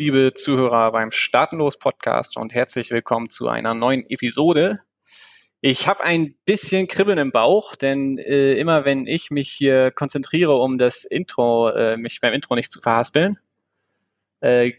liebe 0.00 0.32
Zuhörer 0.32 0.92
beim 0.92 1.10
Startenlos 1.10 1.76
Podcast 1.76 2.36
und 2.36 2.54
herzlich 2.54 2.92
willkommen 2.92 3.30
zu 3.30 3.48
einer 3.48 3.74
neuen 3.74 4.08
Episode. 4.08 4.78
Ich 5.60 5.88
habe 5.88 6.04
ein 6.04 6.36
bisschen 6.44 6.86
Kribbeln 6.86 7.18
im 7.18 7.32
Bauch, 7.32 7.74
denn 7.74 8.16
äh, 8.16 8.54
immer 8.54 8.84
wenn 8.84 9.08
ich 9.08 9.32
mich 9.32 9.50
hier 9.50 9.90
konzentriere, 9.90 10.54
um 10.54 10.78
das 10.78 11.04
Intro, 11.04 11.70
äh, 11.70 11.96
mich 11.96 12.20
beim 12.20 12.32
Intro 12.32 12.54
nicht 12.54 12.70
zu 12.70 12.80
verhaspeln, 12.80 13.40
äh, 14.38 14.70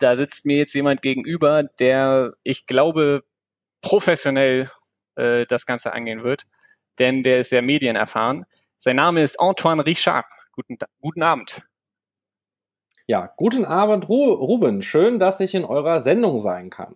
da 0.00 0.16
sitzt 0.18 0.44
mir 0.44 0.58
jetzt 0.58 0.74
jemand 0.74 1.00
gegenüber, 1.00 1.62
der, 1.62 2.34
ich 2.42 2.66
glaube, 2.66 3.24
professionell 3.80 4.70
äh, 5.16 5.46
das 5.46 5.64
Ganze 5.64 5.94
angehen 5.94 6.24
wird, 6.24 6.42
denn 6.98 7.22
der 7.22 7.38
ist 7.38 7.48
sehr 7.48 7.62
medienerfahren. 7.62 8.44
Sein 8.76 8.96
Name 8.96 9.22
ist 9.22 9.40
Antoine 9.40 9.86
Richard. 9.86 10.26
Guten, 10.52 10.76
guten 11.00 11.22
Abend. 11.22 11.62
Ja, 13.10 13.32
guten 13.38 13.64
Abend, 13.64 14.10
Ruben. 14.10 14.82
Schön, 14.82 15.18
dass 15.18 15.40
ich 15.40 15.54
in 15.54 15.64
eurer 15.64 16.02
Sendung 16.02 16.40
sein 16.40 16.68
kann. 16.68 16.94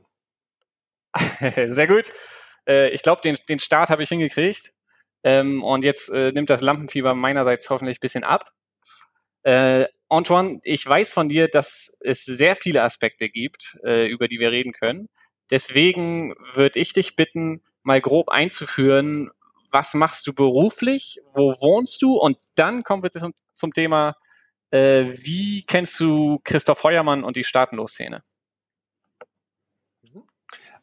Sehr 1.40 1.86
gut. 1.86 2.12
Äh, 2.68 2.90
ich 2.90 3.02
glaube, 3.02 3.22
den, 3.22 3.38
den 3.48 3.58
Start 3.58 3.88
habe 3.88 4.02
ich 4.02 4.10
hingekriegt. 4.10 4.74
Ähm, 5.24 5.64
und 5.64 5.84
jetzt 5.84 6.10
äh, 6.10 6.30
nimmt 6.32 6.50
das 6.50 6.60
Lampenfieber 6.60 7.14
meinerseits 7.14 7.70
hoffentlich 7.70 7.96
ein 7.96 8.02
bisschen 8.02 8.24
ab. 8.24 8.52
Äh, 9.44 9.86
Antoine, 10.10 10.60
ich 10.64 10.86
weiß 10.86 11.10
von 11.10 11.30
dir, 11.30 11.48
dass 11.48 11.96
es 12.00 12.26
sehr 12.26 12.56
viele 12.56 12.82
Aspekte 12.82 13.30
gibt, 13.30 13.78
äh, 13.82 14.06
über 14.06 14.28
die 14.28 14.38
wir 14.38 14.50
reden 14.50 14.72
können. 14.72 15.08
Deswegen 15.50 16.34
würde 16.52 16.78
ich 16.78 16.92
dich 16.92 17.16
bitten, 17.16 17.62
mal 17.84 18.02
grob 18.02 18.28
einzuführen, 18.28 19.30
was 19.70 19.94
machst 19.94 20.26
du 20.26 20.34
beruflich, 20.34 21.20
wo 21.32 21.52
wohnst 21.62 22.02
du 22.02 22.18
und 22.18 22.36
dann 22.54 22.82
kommen 22.82 23.02
wir 23.02 23.10
zum, 23.10 23.32
zum 23.54 23.72
Thema 23.72 24.14
äh, 24.72 25.12
wie 25.12 25.64
kennst 25.64 26.00
du 26.00 26.40
Christoph 26.44 26.82
Heuermann 26.82 27.24
und 27.24 27.36
die 27.36 27.44
Staatenlos-Szene? 27.44 28.22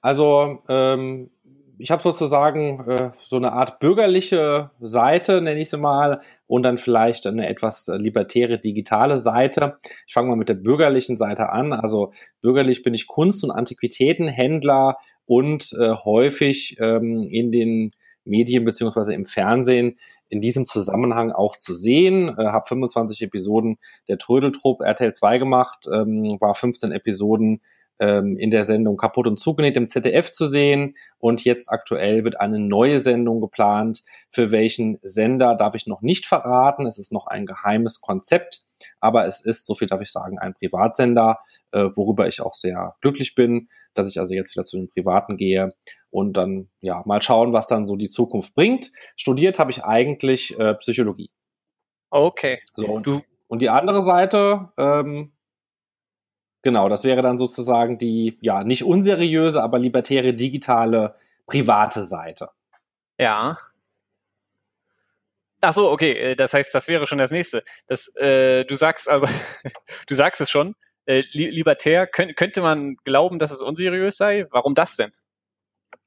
Also, 0.01 0.63
ähm, 0.69 1.31
ich 1.77 1.91
habe 1.91 2.03
sozusagen 2.03 2.87
äh, 2.89 3.11
so 3.23 3.37
eine 3.37 3.53
Art 3.53 3.79
bürgerliche 3.79 4.71
Seite, 4.79 5.41
nenne 5.41 5.59
ich 5.59 5.69
sie 5.69 5.77
mal, 5.77 6.21
und 6.45 6.63
dann 6.63 6.77
vielleicht 6.77 7.25
eine 7.25 7.47
etwas 7.47 7.89
libertäre 7.93 8.59
digitale 8.59 9.17
Seite. 9.17 9.77
Ich 10.05 10.13
fange 10.13 10.29
mal 10.29 10.35
mit 10.35 10.49
der 10.49 10.55
bürgerlichen 10.55 11.17
Seite 11.17 11.49
an. 11.49 11.73
Also 11.73 12.11
bürgerlich 12.41 12.83
bin 12.83 12.93
ich 12.93 13.07
Kunst- 13.07 13.43
und 13.43 13.51
Antiquitätenhändler 13.51 14.97
und 15.25 15.73
äh, 15.73 15.91
häufig 15.95 16.77
ähm, 16.79 17.27
in 17.31 17.51
den 17.51 17.91
Medien 18.25 18.65
beziehungsweise 18.65 19.13
im 19.13 19.25
Fernsehen 19.25 19.97
in 20.29 20.41
diesem 20.41 20.65
Zusammenhang 20.65 21.31
auch 21.31 21.55
zu 21.55 21.73
sehen. 21.73 22.29
Äh, 22.37 22.45
habe 22.45 22.67
25 22.67 23.21
Episoden 23.23 23.77
der 24.07 24.17
Trödeltrupp 24.17 24.81
RTL 24.81 25.13
2 25.13 25.37
gemacht, 25.37 25.87
ähm, 25.91 26.37
war 26.39 26.53
15 26.53 26.91
Episoden 26.91 27.61
ähm, 27.99 28.37
in 28.37 28.49
der 28.49 28.63
Sendung 28.63 28.97
Kaputt 28.97 29.27
und 29.27 29.37
zugenäht 29.37 29.77
im 29.77 29.89
ZDF 29.89 30.31
zu 30.31 30.45
sehen. 30.45 30.95
Und 31.17 31.43
jetzt 31.43 31.69
aktuell 31.69 32.23
wird 32.23 32.39
eine 32.39 32.59
neue 32.59 32.99
Sendung 32.99 33.41
geplant. 33.41 34.03
Für 34.31 34.51
welchen 34.51 34.99
Sender 35.01 35.55
darf 35.55 35.75
ich 35.75 35.85
noch 35.85 36.01
nicht 36.01 36.25
verraten. 36.25 36.85
Es 36.85 36.97
ist 36.97 37.11
noch 37.11 37.27
ein 37.27 37.45
geheimes 37.45 38.01
Konzept. 38.01 38.63
Aber 39.01 39.25
es 39.25 39.41
ist, 39.41 39.65
so 39.65 39.75
viel 39.75 39.87
darf 39.87 40.01
ich 40.01 40.11
sagen, 40.11 40.39
ein 40.39 40.53
Privatsender, 40.53 41.39
äh, 41.71 41.89
worüber 41.95 42.27
ich 42.27 42.41
auch 42.41 42.53
sehr 42.53 42.95
glücklich 43.01 43.35
bin, 43.35 43.67
dass 43.93 44.09
ich 44.09 44.19
also 44.19 44.33
jetzt 44.33 44.55
wieder 44.55 44.65
zu 44.65 44.77
den 44.77 44.89
Privaten 44.89 45.37
gehe 45.37 45.73
und 46.09 46.33
dann 46.33 46.69
ja 46.81 47.03
mal 47.05 47.21
schauen, 47.21 47.53
was 47.53 47.67
dann 47.67 47.85
so 47.85 47.95
die 47.95 48.09
Zukunft 48.09 48.55
bringt. 48.55 48.91
Studiert 49.15 49.59
habe 49.59 49.71
ich 49.71 49.83
eigentlich 49.83 50.57
äh, 50.59 50.75
Psychologie. 50.75 51.29
Okay. 52.09 52.59
So, 52.75 52.87
und, 52.87 53.05
du 53.05 53.21
und 53.47 53.61
die 53.61 53.69
andere 53.69 54.01
Seite, 54.03 54.71
ähm, 54.77 55.33
genau, 56.61 56.89
das 56.89 57.03
wäre 57.03 57.21
dann 57.21 57.37
sozusagen 57.37 57.97
die 57.97 58.37
ja 58.41 58.63
nicht 58.63 58.83
unseriöse, 58.83 59.61
aber 59.61 59.79
libertäre 59.79 60.33
digitale 60.33 61.15
private 61.45 62.05
Seite. 62.05 62.49
Ja. 63.17 63.57
Ach 65.61 65.73
so, 65.73 65.91
okay. 65.91 66.11
Äh, 66.11 66.35
das 66.35 66.53
heißt, 66.53 66.73
das 66.73 66.87
wäre 66.87 67.05
schon 67.05 67.17
das 67.17 67.31
nächste. 67.31 67.63
Das, 67.87 68.15
äh, 68.15 68.65
du 68.65 68.75
sagst 68.75 69.09
also, 69.09 69.27
du 70.07 70.15
sagst 70.15 70.41
es 70.41 70.49
schon. 70.49 70.75
Äh, 71.09 71.23
libertär 71.31 72.05
könnt, 72.05 72.35
könnte 72.35 72.61
man 72.61 72.95
glauben, 73.03 73.39
dass 73.39 73.49
es 73.49 73.63
unseriös 73.63 74.15
sei. 74.15 74.45
Warum 74.51 74.75
das 74.75 74.95
denn? 74.95 75.09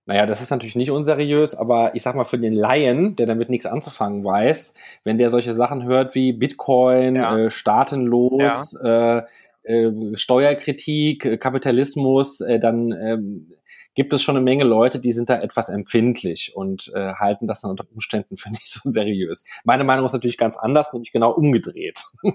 Naja, 0.06 0.26
das 0.26 0.40
ist 0.40 0.50
natürlich 0.50 0.76
nicht 0.76 0.92
unseriös, 0.92 1.56
aber 1.56 1.96
ich 1.96 2.04
sag 2.04 2.14
mal 2.14 2.24
für 2.24 2.38
den 2.38 2.54
Laien, 2.54 3.16
der 3.16 3.26
damit 3.26 3.50
nichts 3.50 3.66
anzufangen 3.66 4.24
weiß, 4.24 4.74
wenn 5.02 5.18
der 5.18 5.28
solche 5.28 5.54
Sachen 5.54 5.82
hört 5.82 6.14
wie 6.14 6.32
Bitcoin, 6.32 7.16
ja. 7.16 7.36
äh, 7.36 7.50
staatenlos, 7.50 8.78
ja. 8.80 9.18
äh, 9.18 9.22
äh, 9.64 10.16
Steuerkritik, 10.16 11.40
Kapitalismus, 11.40 12.40
äh, 12.40 12.60
dann 12.60 12.92
ähm, 12.92 13.52
gibt 13.94 14.12
es 14.12 14.22
schon 14.22 14.36
eine 14.36 14.44
Menge 14.44 14.62
Leute, 14.62 15.00
die 15.00 15.12
sind 15.12 15.30
da 15.30 15.40
etwas 15.40 15.68
empfindlich 15.68 16.52
und 16.54 16.92
äh, 16.94 17.14
halten 17.14 17.48
das 17.48 17.62
dann 17.62 17.72
unter 17.72 17.86
Umständen 17.92 18.36
für 18.36 18.50
nicht 18.50 18.68
so 18.68 18.88
seriös. 18.88 19.44
Meine 19.64 19.82
Meinung 19.82 20.06
ist 20.06 20.12
natürlich 20.12 20.38
ganz 20.38 20.56
anders, 20.56 20.92
nämlich 20.92 21.10
genau 21.10 21.32
umgedreht. 21.32 22.04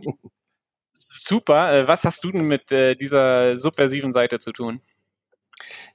Super. 0.99 1.73
Äh, 1.73 1.87
was 1.87 2.03
hast 2.05 2.23
du 2.23 2.31
denn 2.31 2.45
mit 2.45 2.71
äh, 2.71 2.95
dieser 2.95 3.59
subversiven 3.59 4.13
Seite 4.13 4.39
zu 4.39 4.51
tun? 4.51 4.81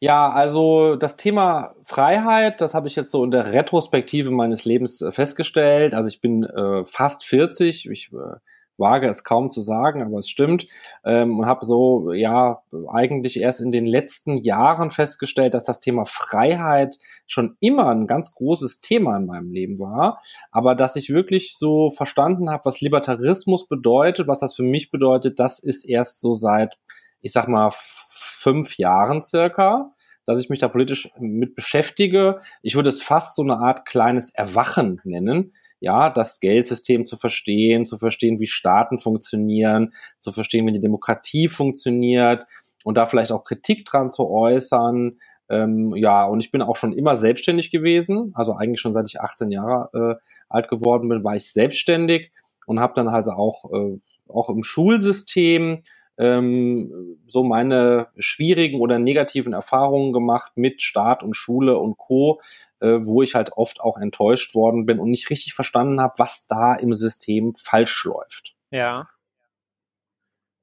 Ja, 0.00 0.30
also 0.30 0.96
das 0.96 1.16
Thema 1.16 1.74
Freiheit, 1.84 2.60
das 2.60 2.74
habe 2.74 2.88
ich 2.88 2.96
jetzt 2.96 3.10
so 3.12 3.24
in 3.24 3.30
der 3.30 3.52
Retrospektive 3.52 4.30
meines 4.30 4.64
Lebens 4.64 5.00
äh, 5.00 5.12
festgestellt. 5.12 5.94
Also 5.94 6.08
ich 6.08 6.20
bin 6.20 6.44
äh, 6.44 6.84
fast 6.84 7.24
40, 7.24 7.88
ich 7.88 8.12
äh, 8.12 8.36
wage 8.82 9.08
es 9.08 9.24
kaum 9.24 9.48
zu 9.48 9.62
sagen, 9.62 10.02
aber 10.02 10.18
es 10.18 10.28
stimmt. 10.28 10.66
Ähm, 11.04 11.38
und 11.38 11.46
habe 11.46 11.64
so, 11.64 12.12
ja, 12.12 12.62
eigentlich 12.92 13.40
erst 13.40 13.62
in 13.62 13.72
den 13.72 13.86
letzten 13.86 14.36
Jahren 14.36 14.90
festgestellt, 14.90 15.54
dass 15.54 15.64
das 15.64 15.80
Thema 15.80 16.04
Freiheit 16.04 16.98
schon 17.26 17.56
immer 17.60 17.88
ein 17.88 18.06
ganz 18.06 18.34
großes 18.34 18.82
Thema 18.82 19.16
in 19.16 19.24
meinem 19.24 19.50
Leben 19.50 19.78
war. 19.78 20.20
Aber 20.50 20.74
dass 20.74 20.96
ich 20.96 21.08
wirklich 21.08 21.56
so 21.56 21.88
verstanden 21.88 22.50
habe, 22.50 22.66
was 22.66 22.82
Libertarismus 22.82 23.66
bedeutet, 23.68 24.28
was 24.28 24.40
das 24.40 24.54
für 24.54 24.62
mich 24.62 24.90
bedeutet, 24.90 25.40
das 25.40 25.58
ist 25.58 25.88
erst 25.88 26.20
so 26.20 26.34
seit, 26.34 26.76
ich 27.22 27.32
sag 27.32 27.48
mal, 27.48 27.70
fünf 27.72 28.76
Jahren 28.76 29.22
circa 29.22 29.94
dass 30.24 30.40
ich 30.40 30.48
mich 30.48 30.58
da 30.58 30.68
politisch 30.68 31.10
mit 31.18 31.54
beschäftige. 31.54 32.40
Ich 32.62 32.76
würde 32.76 32.88
es 32.88 33.02
fast 33.02 33.36
so 33.36 33.42
eine 33.42 33.58
Art 33.58 33.86
kleines 33.86 34.30
Erwachen 34.30 35.00
nennen, 35.04 35.52
ja, 35.82 36.10
das 36.10 36.38
Geldsystem 36.38 37.04
zu 37.06 37.16
verstehen, 37.16 37.84
zu 37.84 37.98
verstehen, 37.98 38.38
wie 38.38 38.46
Staaten 38.46 39.00
funktionieren, 39.00 39.92
zu 40.20 40.30
verstehen, 40.30 40.64
wie 40.66 40.72
die 40.72 40.80
Demokratie 40.80 41.48
funktioniert 41.48 42.44
und 42.84 42.96
da 42.96 43.04
vielleicht 43.04 43.32
auch 43.32 43.42
Kritik 43.42 43.84
dran 43.84 44.08
zu 44.08 44.30
äußern. 44.30 45.18
Ähm, 45.50 45.92
ja, 45.96 46.24
und 46.24 46.38
ich 46.38 46.52
bin 46.52 46.62
auch 46.62 46.76
schon 46.76 46.92
immer 46.92 47.16
selbstständig 47.16 47.72
gewesen, 47.72 48.30
also 48.34 48.54
eigentlich 48.54 48.80
schon 48.80 48.92
seit 48.92 49.08
ich 49.08 49.20
18 49.20 49.50
Jahre 49.50 49.90
äh, 49.92 50.14
alt 50.48 50.68
geworden 50.68 51.08
bin, 51.08 51.24
war 51.24 51.34
ich 51.34 51.52
selbstständig 51.52 52.30
und 52.66 52.78
habe 52.78 52.94
dann 52.94 53.08
also 53.08 53.32
auch, 53.32 53.64
äh, 53.72 53.98
auch 54.28 54.50
im 54.50 54.62
Schulsystem 54.62 55.82
ähm, 56.22 57.18
so 57.26 57.42
meine 57.42 58.06
schwierigen 58.16 58.80
oder 58.80 59.00
negativen 59.00 59.52
Erfahrungen 59.52 60.12
gemacht 60.12 60.52
mit 60.54 60.80
Staat 60.80 61.24
und 61.24 61.34
Schule 61.34 61.76
und 61.78 61.98
Co., 61.98 62.40
äh, 62.78 62.98
wo 63.02 63.22
ich 63.22 63.34
halt 63.34 63.54
oft 63.54 63.80
auch 63.80 63.98
enttäuscht 63.98 64.54
worden 64.54 64.86
bin 64.86 65.00
und 65.00 65.10
nicht 65.10 65.30
richtig 65.30 65.54
verstanden 65.54 66.00
habe, 66.00 66.14
was 66.18 66.46
da 66.46 66.76
im 66.76 66.94
System 66.94 67.54
falsch 67.56 68.04
läuft. 68.04 68.54
Ja. 68.70 69.08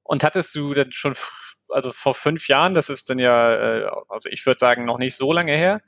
Und 0.02 0.24
hattest 0.24 0.54
du 0.54 0.72
denn 0.72 0.92
schon, 0.92 1.14
also 1.68 1.92
vor 1.92 2.14
fünf 2.14 2.48
Jahren, 2.48 2.72
das 2.72 2.88
ist 2.88 3.10
dann 3.10 3.18
ja, 3.18 3.54
äh, 3.54 3.90
also 4.08 4.30
ich 4.30 4.46
würde 4.46 4.58
sagen, 4.58 4.86
noch 4.86 4.98
nicht 4.98 5.14
so 5.14 5.30
lange 5.30 5.52
her, 5.52 5.82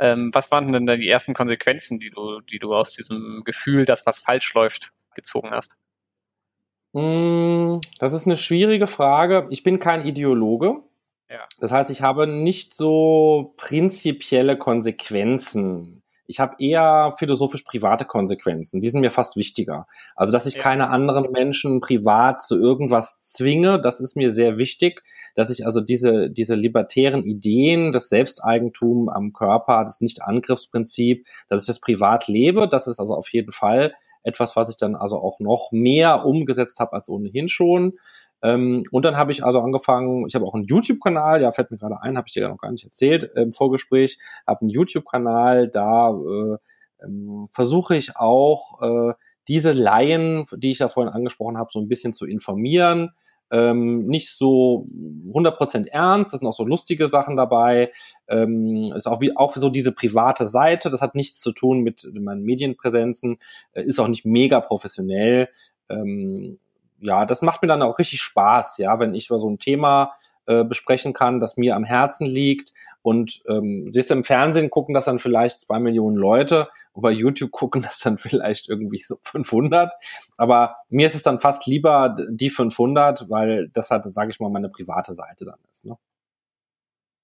ähm, 0.00 0.30
was 0.32 0.50
waren 0.50 0.72
denn 0.72 0.86
dann 0.86 1.00
die 1.00 1.08
ersten 1.08 1.34
Konsequenzen, 1.34 1.98
die 1.98 2.08
du, 2.08 2.40
die 2.40 2.58
du 2.58 2.74
aus 2.74 2.94
diesem 2.94 3.42
Gefühl, 3.44 3.84
dass 3.84 4.06
was 4.06 4.20
falsch 4.20 4.54
läuft, 4.54 4.90
gezogen 5.14 5.50
hast? 5.50 5.76
Hm, 6.94 7.80
das 7.98 8.12
ist 8.12 8.26
eine 8.26 8.36
schwierige 8.36 8.86
Frage. 8.86 9.46
Ich 9.50 9.62
bin 9.62 9.78
kein 9.78 10.06
Ideologe. 10.06 10.82
Ja. 11.30 11.46
Das 11.60 11.72
heißt, 11.72 11.90
ich 11.90 12.02
habe 12.02 12.26
nicht 12.26 12.74
so 12.74 13.54
prinzipielle 13.56 14.56
Konsequenzen. 14.56 16.02
Ich 16.30 16.40
habe 16.40 16.56
eher 16.58 17.14
philosophisch 17.18 17.62
private 17.62 18.04
Konsequenzen. 18.04 18.82
Die 18.82 18.90
sind 18.90 19.00
mir 19.00 19.10
fast 19.10 19.36
wichtiger. 19.36 19.86
Also, 20.14 20.30
dass 20.30 20.44
ich 20.44 20.56
ja. 20.56 20.62
keine 20.62 20.90
anderen 20.90 21.32
Menschen 21.32 21.80
privat 21.80 22.42
zu 22.42 22.58
irgendwas 22.58 23.22
zwinge, 23.22 23.80
das 23.80 24.00
ist 24.00 24.14
mir 24.14 24.30
sehr 24.30 24.58
wichtig. 24.58 25.02
Dass 25.34 25.48
ich 25.48 25.64
also 25.64 25.80
diese, 25.80 26.30
diese 26.30 26.54
libertären 26.54 27.24
Ideen, 27.24 27.92
das 27.92 28.10
Selbsteigentum 28.10 29.08
am 29.08 29.32
Körper, 29.32 29.84
das 29.84 30.02
Nicht-Angriffsprinzip, 30.02 31.26
dass 31.48 31.62
ich 31.62 31.66
das 31.66 31.80
privat 31.80 32.28
lebe, 32.28 32.68
das 32.68 32.86
ist 32.86 33.00
also 33.00 33.14
auf 33.14 33.32
jeden 33.32 33.52
Fall 33.52 33.94
etwas, 34.28 34.56
was 34.56 34.68
ich 34.68 34.76
dann 34.76 34.94
also 34.94 35.18
auch 35.18 35.40
noch 35.40 35.70
mehr 35.72 36.24
umgesetzt 36.24 36.78
habe 36.80 36.92
als 36.92 37.08
ohnehin 37.08 37.48
schon. 37.48 37.94
Ähm, 38.42 38.84
und 38.92 39.04
dann 39.04 39.16
habe 39.16 39.32
ich 39.32 39.44
also 39.44 39.60
angefangen, 39.60 40.26
ich 40.28 40.34
habe 40.34 40.44
auch 40.44 40.54
einen 40.54 40.64
YouTube-Kanal, 40.64 41.42
ja, 41.42 41.50
fällt 41.50 41.70
mir 41.70 41.78
gerade 41.78 42.00
ein, 42.02 42.16
habe 42.16 42.28
ich 42.28 42.34
dir 42.34 42.42
ja 42.42 42.48
noch 42.48 42.58
gar 42.58 42.70
nicht 42.70 42.84
erzählt 42.84 43.24
im 43.34 43.52
Vorgespräch, 43.52 44.18
habe 44.46 44.60
einen 44.60 44.70
YouTube-Kanal, 44.70 45.68
da 45.68 46.10
äh, 46.10 46.56
ähm, 47.04 47.48
versuche 47.50 47.96
ich 47.96 48.16
auch 48.16 48.80
äh, 48.82 49.14
diese 49.48 49.72
Laien, 49.72 50.44
die 50.56 50.70
ich 50.70 50.80
ja 50.80 50.88
vorhin 50.88 51.12
angesprochen 51.12 51.58
habe, 51.58 51.70
so 51.72 51.80
ein 51.80 51.88
bisschen 51.88 52.12
zu 52.12 52.26
informieren, 52.26 53.10
ähm, 53.50 54.06
nicht 54.06 54.30
so 54.30 54.86
100% 55.32 55.88
ernst, 55.88 56.34
es 56.34 56.40
sind 56.40 56.48
auch 56.48 56.52
so 56.52 56.64
lustige 56.64 57.08
Sachen 57.08 57.36
dabei, 57.36 57.92
ähm, 58.28 58.92
ist 58.94 59.06
auch 59.06 59.20
wie 59.20 59.36
auch 59.36 59.56
so 59.56 59.70
diese 59.70 59.92
private 59.92 60.46
Seite, 60.46 60.90
das 60.90 61.02
hat 61.02 61.14
nichts 61.14 61.40
zu 61.40 61.52
tun 61.52 61.80
mit 61.80 62.08
meinen 62.14 62.44
Medienpräsenzen, 62.44 63.38
äh, 63.72 63.82
ist 63.82 63.98
auch 63.98 64.08
nicht 64.08 64.24
mega 64.24 64.60
professionell. 64.60 65.48
Ähm, 65.88 66.58
ja, 67.00 67.24
das 67.24 67.42
macht 67.42 67.62
mir 67.62 67.68
dann 67.68 67.82
auch 67.82 67.98
richtig 67.98 68.20
Spaß, 68.20 68.78
ja, 68.78 68.98
wenn 69.00 69.14
ich 69.14 69.28
über 69.28 69.38
so 69.38 69.48
ein 69.48 69.58
Thema 69.58 70.12
äh, 70.46 70.64
besprechen 70.64 71.12
kann, 71.12 71.40
das 71.40 71.56
mir 71.56 71.76
am 71.76 71.84
Herzen 71.84 72.26
liegt. 72.26 72.72
Und 73.02 73.40
ähm, 73.48 73.90
siehst 73.92 74.10
du, 74.10 74.14
im 74.14 74.24
Fernsehen 74.24 74.70
gucken 74.70 74.94
das 74.94 75.06
dann 75.06 75.18
vielleicht 75.18 75.60
zwei 75.60 75.78
Millionen 75.78 76.16
Leute 76.16 76.68
und 76.92 77.02
bei 77.02 77.10
YouTube 77.10 77.52
gucken 77.52 77.82
das 77.82 78.00
dann 78.00 78.18
vielleicht 78.18 78.68
irgendwie 78.68 78.98
so 78.98 79.16
500. 79.22 79.92
Aber 80.36 80.76
mir 80.88 81.06
ist 81.06 81.14
es 81.14 81.22
dann 81.22 81.40
fast 81.40 81.66
lieber 81.66 82.16
die 82.28 82.50
500, 82.50 83.30
weil 83.30 83.68
das 83.68 83.90
halt, 83.90 84.04
sage 84.06 84.30
ich 84.30 84.40
mal, 84.40 84.50
meine 84.50 84.68
private 84.68 85.14
Seite 85.14 85.44
dann 85.44 85.58
ist. 85.72 85.84
Ne? 85.84 85.96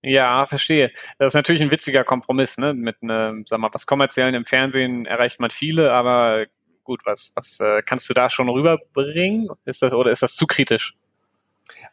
Ja, 0.07 0.45
verstehe. 0.45 0.91
Das 1.19 1.29
ist 1.29 1.35
natürlich 1.35 1.63
ein 1.63 1.71
witziger 1.71 2.05
Kompromiss, 2.05 2.59
ne? 2.59 2.75
Mit 2.75 2.97
einem, 3.03 3.45
sag 3.47 3.59
mal, 3.59 3.71
was 3.73 3.87
kommerziellen 3.87 4.35
im 4.35 4.45
Fernsehen 4.45 5.07
erreicht 5.07 5.41
man 5.41 5.51
viele, 5.51 5.93
aber 5.93 6.45
gut, 6.85 7.01
was, 7.07 7.33
was 7.35 7.59
äh, 7.61 7.83
kannst 7.83 8.11
du 8.11 8.15
da 8.15 8.29
schon 8.29 8.51
rüberbringen? 8.51 9.49
Ist 9.65 9.81
das 9.81 9.95
oder 9.95 10.11
ist 10.11 10.23
das 10.23 10.37
zu 10.37 10.47
kritisch? 10.47 10.95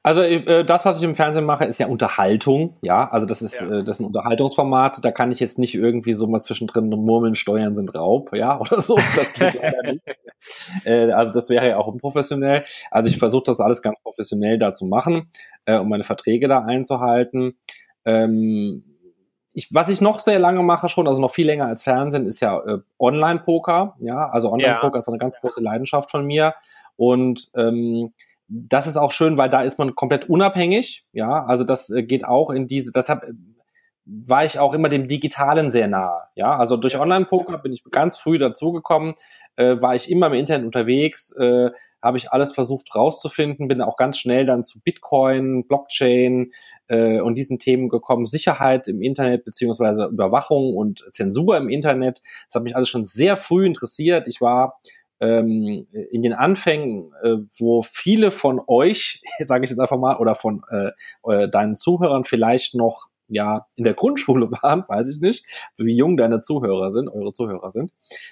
Also 0.03 0.21
äh, 0.21 0.65
das, 0.65 0.85
was 0.85 0.97
ich 0.97 1.03
im 1.03 1.15
Fernsehen 1.15 1.45
mache, 1.45 1.65
ist 1.65 1.79
ja 1.79 1.88
Unterhaltung, 1.88 2.77
ja. 2.81 3.09
Also 3.09 3.25
das 3.25 3.41
ist, 3.41 3.62
ja. 3.62 3.79
äh, 3.79 3.83
das 3.83 3.97
ist 3.97 4.01
ein 4.01 4.07
Unterhaltungsformat. 4.07 5.03
Da 5.03 5.12
kann 5.12 5.31
ich 5.31 5.39
jetzt 5.39 5.59
nicht 5.59 5.75
irgendwie 5.75 6.13
so 6.13 6.27
mal 6.27 6.39
zwischendrin 6.39 6.89
murmeln, 6.89 7.35
Steuern 7.35 7.75
sind 7.75 7.94
Raub, 7.94 8.35
ja, 8.35 8.59
oder 8.59 8.81
so. 8.81 8.95
Das. 8.95 9.33
Äh, 10.85 11.12
also 11.12 11.31
das 11.31 11.50
wäre 11.50 11.68
ja 11.68 11.77
auch 11.77 11.85
unprofessionell. 11.85 12.63
Also 12.89 13.09
ich 13.09 13.19
versuche 13.19 13.44
das 13.45 13.59
alles 13.59 13.83
ganz 13.83 14.01
professionell 14.01 14.57
da 14.57 14.73
zu 14.73 14.88
machen, 14.88 15.29
äh, 15.65 15.77
um 15.77 15.88
meine 15.88 16.03
Verträge 16.03 16.47
da 16.47 16.63
einzuhalten. 16.63 17.59
Ähm, 18.06 18.91
ich, 19.53 19.69
was 19.71 19.89
ich 19.89 20.01
noch 20.01 20.17
sehr 20.17 20.39
lange 20.39 20.63
mache 20.63 20.89
schon, 20.89 21.07
also 21.07 21.21
noch 21.21 21.29
viel 21.29 21.45
länger 21.45 21.67
als 21.67 21.83
Fernsehen, 21.83 22.25
ist 22.25 22.39
ja 22.39 22.57
äh, 22.59 22.79
Online-Poker. 22.97 23.95
Ja, 24.00 24.29
also 24.29 24.51
Online-Poker 24.51 24.95
ja. 24.95 25.00
ist 25.00 25.07
eine 25.07 25.17
ganz 25.19 25.35
große 25.39 25.62
Leidenschaft 25.62 26.09
von 26.09 26.25
mir. 26.25 26.56
Und 26.95 27.51
ähm, 27.56 28.13
das 28.51 28.86
ist 28.86 28.98
auch 28.98 29.13
schön, 29.13 29.38
weil 29.38 29.50
da 29.50 29.62
ist 29.62 29.80
man 29.80 29.95
komplett 29.95 30.30
unabhängig. 30.30 31.06
Ja, 31.13 31.45
also 31.45 31.63
das 31.63 31.89
äh, 31.89 32.03
geht 32.03 32.25
auch 32.25 32.50
in 32.50 32.68
diese, 32.68 32.92
deshalb 32.92 33.24
äh, 33.24 33.31
war 34.06 34.44
ich 34.44 34.59
auch 34.59 34.74
immer 34.74 34.89
dem 34.89 35.07
Digitalen 35.07 35.71
sehr 35.71 35.88
nahe. 35.88 36.24
Ja, 36.36 36.57
also 36.57 36.75
durch 36.75 37.00
Online-Poker 37.00 37.59
bin 37.59 37.71
ich 37.71 37.83
ganz 37.92 38.18
früh 38.18 38.38
dazugekommen, 38.38 39.13
äh, 39.56 39.81
war 39.81 39.95
ich 39.95 40.12
immer 40.12 40.27
im 40.27 40.33
Internet 40.33 40.65
unterwegs, 40.65 41.33
äh, 41.38 41.69
habe 42.01 42.18
ich 42.18 42.31
alles 42.31 42.51
versucht 42.51 42.94
rauszufinden, 42.95 43.68
bin 43.68 43.81
auch 43.81 43.95
ganz 43.95 44.18
schnell 44.18 44.45
dann 44.45 44.63
zu 44.63 44.81
Bitcoin, 44.81 45.68
Blockchain 45.68 46.51
äh, 46.88 47.21
und 47.21 47.38
diesen 47.38 47.59
Themen 47.59 47.89
gekommen, 47.89 48.25
Sicherheit 48.25 48.88
im 48.88 49.01
Internet 49.01 49.45
beziehungsweise 49.45 50.06
Überwachung 50.06 50.75
und 50.75 51.06
Zensur 51.12 51.57
im 51.57 51.69
Internet. 51.69 52.21
Das 52.48 52.56
hat 52.56 52.63
mich 52.63 52.75
alles 52.75 52.89
schon 52.89 53.06
sehr 53.06 53.38
früh 53.38 53.65
interessiert. 53.65 54.27
Ich 54.27 54.42
war 54.42 54.81
ähm, 55.21 55.88
in 55.91 56.21
den 56.21 56.33
Anfängen, 56.33 57.13
äh, 57.21 57.38
wo 57.57 57.81
viele 57.81 58.31
von 58.31 58.59
euch, 58.68 59.21
sage 59.39 59.63
ich 59.63 59.69
jetzt 59.69 59.79
einfach 59.79 59.97
mal, 59.97 60.18
oder 60.18 60.35
von 60.35 60.63
äh, 60.69 61.47
deinen 61.47 61.75
Zuhörern 61.75 62.23
vielleicht 62.23 62.75
noch 62.75 63.07
ja 63.27 63.65
in 63.75 63.83
der 63.83 63.94
Grundschule 63.94 64.51
waren, 64.62 64.83
weiß 64.88 65.07
ich 65.07 65.21
nicht, 65.21 65.45
wie 65.77 65.95
jung 65.95 66.18
deine 66.18 66.41
Zuhörer 66.41 66.91
sind, 66.91 67.07
eure 67.07 67.31
Zuhörer 67.31 67.71
sind. 67.71 67.91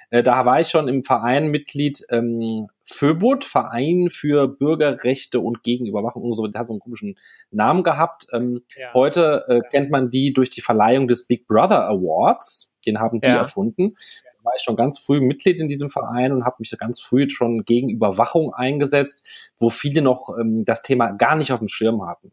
Äh, 0.09 0.23
da 0.23 0.45
war 0.45 0.59
ich 0.59 0.67
schon 0.67 0.87
im 0.87 1.03
Verein 1.03 1.47
Mitglied 1.49 2.05
ähm, 2.09 2.67
FÖBUT, 2.83 3.45
Verein 3.45 4.09
für 4.09 4.47
Bürgerrechte 4.47 5.39
und 5.39 5.63
Gegenüberwachung 5.63 6.23
und 6.23 6.33
so, 6.33 6.47
der 6.47 6.59
hat 6.59 6.67
so 6.67 6.73
einen 6.73 6.81
komischen 6.81 7.17
Namen 7.51 7.83
gehabt. 7.83 8.27
Ähm, 8.33 8.63
ja. 8.77 8.93
Heute 8.93 9.45
äh, 9.47 9.61
kennt 9.69 9.89
man 9.91 10.09
die 10.09 10.33
durch 10.33 10.49
die 10.49 10.61
Verleihung 10.61 11.07
des 11.07 11.27
Big 11.27 11.47
Brother 11.47 11.87
Awards, 11.87 12.73
den 12.85 12.99
haben 12.99 13.21
die 13.21 13.29
ja. 13.29 13.37
erfunden 13.37 13.95
war 14.43 14.53
ich 14.55 14.63
schon 14.63 14.75
ganz 14.75 14.99
früh 14.99 15.19
Mitglied 15.19 15.59
in 15.59 15.67
diesem 15.67 15.89
Verein 15.89 16.31
und 16.31 16.45
habe 16.45 16.57
mich 16.59 16.75
ganz 16.77 17.01
früh 17.01 17.29
schon 17.29 17.63
gegen 17.65 17.89
Überwachung 17.89 18.53
eingesetzt, 18.53 19.25
wo 19.57 19.69
viele 19.69 20.01
noch 20.01 20.29
ähm, 20.39 20.65
das 20.65 20.81
Thema 20.81 21.11
gar 21.11 21.35
nicht 21.35 21.51
auf 21.51 21.59
dem 21.59 21.67
Schirm 21.67 22.05
hatten. 22.05 22.31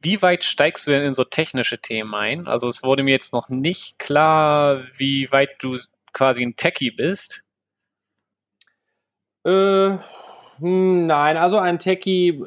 Wie 0.00 0.22
weit 0.22 0.44
steigst 0.44 0.86
du 0.86 0.92
denn 0.92 1.02
in 1.02 1.14
so 1.14 1.24
technische 1.24 1.78
Themen 1.78 2.14
ein? 2.14 2.46
Also 2.46 2.68
es 2.68 2.82
wurde 2.82 3.02
mir 3.02 3.10
jetzt 3.10 3.32
noch 3.32 3.48
nicht 3.48 3.98
klar, 3.98 4.84
wie 4.96 5.30
weit 5.32 5.50
du 5.58 5.76
quasi 6.12 6.42
ein 6.42 6.54
Techie 6.56 6.92
bist. 6.92 7.42
Äh, 9.44 9.96
hm, 10.58 11.06
nein, 11.06 11.36
also 11.36 11.58
ein 11.58 11.78
Techie 11.78 12.28
äh, 12.28 12.42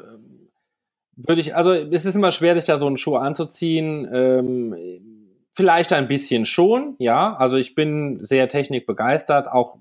würde 1.16 1.40
ich, 1.40 1.54
also 1.54 1.72
es 1.72 2.04
ist 2.04 2.14
immer 2.14 2.30
schwer, 2.30 2.54
sich 2.54 2.64
da 2.64 2.78
so 2.78 2.86
einen 2.86 2.96
Schuh 2.96 3.16
anzuziehen. 3.16 4.08
Ähm, 4.12 5.11
Vielleicht 5.54 5.92
ein 5.92 6.08
bisschen 6.08 6.46
schon, 6.46 6.96
ja. 6.98 7.36
Also 7.36 7.58
ich 7.58 7.74
bin 7.74 8.24
sehr 8.24 8.48
technikbegeistert, 8.48 9.48
auch 9.48 9.76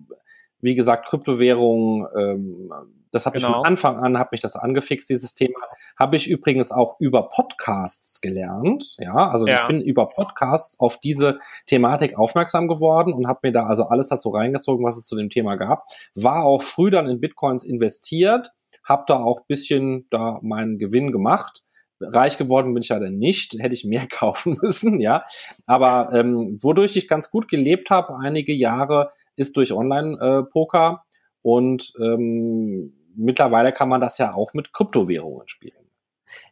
wie 0.59 0.75
gesagt 0.75 1.07
Kryptowährungen. 1.07 2.07
Ähm, 2.13 2.71
das 3.09 3.25
habe 3.25 3.37
genau. 3.37 3.47
ich 3.49 3.55
von 3.55 3.65
Anfang 3.65 3.97
an, 3.97 4.19
habe 4.19 4.29
mich 4.33 4.41
das 4.41 4.57
angefixt, 4.57 5.09
dieses 5.09 5.33
Thema. 5.33 5.59
Habe 5.97 6.17
ich 6.17 6.29
übrigens 6.29 6.73
auch 6.73 6.97
über 6.99 7.29
Podcasts 7.29 8.19
gelernt, 8.19 8.95
ja. 8.99 9.13
Also 9.13 9.47
ja. 9.47 9.61
ich 9.61 9.67
bin 9.67 9.81
über 9.81 10.09
Podcasts 10.09 10.77
auf 10.77 10.99
diese 10.99 11.39
Thematik 11.67 12.17
aufmerksam 12.17 12.67
geworden 12.67 13.13
und 13.13 13.27
habe 13.27 13.39
mir 13.43 13.51
da 13.53 13.65
also 13.65 13.85
alles 13.85 14.09
dazu 14.09 14.29
reingezogen, 14.29 14.85
was 14.85 14.97
es 14.97 15.05
zu 15.05 15.15
dem 15.15 15.29
Thema 15.29 15.55
gab. 15.55 15.85
War 16.15 16.43
auch 16.43 16.63
früh 16.63 16.89
dann 16.89 17.07
in 17.07 17.21
Bitcoins 17.21 17.63
investiert, 17.63 18.51
habe 18.83 19.05
da 19.07 19.23
auch 19.23 19.45
bisschen 19.45 20.05
da 20.09 20.37
meinen 20.41 20.77
Gewinn 20.77 21.13
gemacht 21.13 21.63
Reich 22.01 22.37
geworden 22.37 22.73
bin 22.73 22.83
ich 22.83 22.89
ja 22.89 22.99
dann 22.99 23.17
nicht, 23.17 23.55
hätte 23.59 23.73
ich 23.73 23.85
mehr 23.85 24.07
kaufen 24.11 24.57
müssen, 24.61 24.99
ja. 24.99 25.23
Aber 25.65 26.11
ähm, 26.13 26.57
wodurch 26.61 26.95
ich 26.95 27.07
ganz 27.07 27.31
gut 27.31 27.47
gelebt 27.47 27.89
habe, 27.89 28.17
einige 28.17 28.53
Jahre, 28.53 29.11
ist 29.35 29.57
durch 29.57 29.71
Online-Poker 29.71 31.03
äh, 31.03 31.17
und 31.41 31.93
ähm, 31.99 32.93
mittlerweile 33.15 33.71
kann 33.71 33.89
man 33.89 34.01
das 34.01 34.17
ja 34.17 34.33
auch 34.33 34.53
mit 34.53 34.73
Kryptowährungen 34.73 35.47
spielen. 35.47 35.75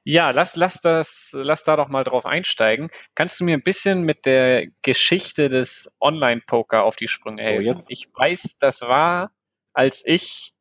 Ja, 0.04 0.32
lass, 0.32 0.56
lass 0.56 0.82
das, 0.82 1.32
lass 1.38 1.64
da 1.64 1.78
doch 1.78 1.88
mal 1.88 2.04
drauf 2.04 2.26
einsteigen. 2.26 2.90
Kannst 3.16 3.40
du 3.40 3.46
mir 3.46 3.56
ein 3.56 3.64
bisschen 3.64 4.04
mit 4.04 4.26
der 4.26 4.68
Geschichte 4.82 5.50
des 5.50 5.90
Online-Poker 6.02 6.84
auf 6.84 6.96
die 6.96 7.08
Sprünge 7.08 7.44
helfen? 7.44 7.78
Oh, 7.80 7.86
ich 7.88 8.08
weiß, 8.14 8.58
das 8.60 8.82
war, 8.82 9.32
als 9.74 10.04
ich 10.06 10.54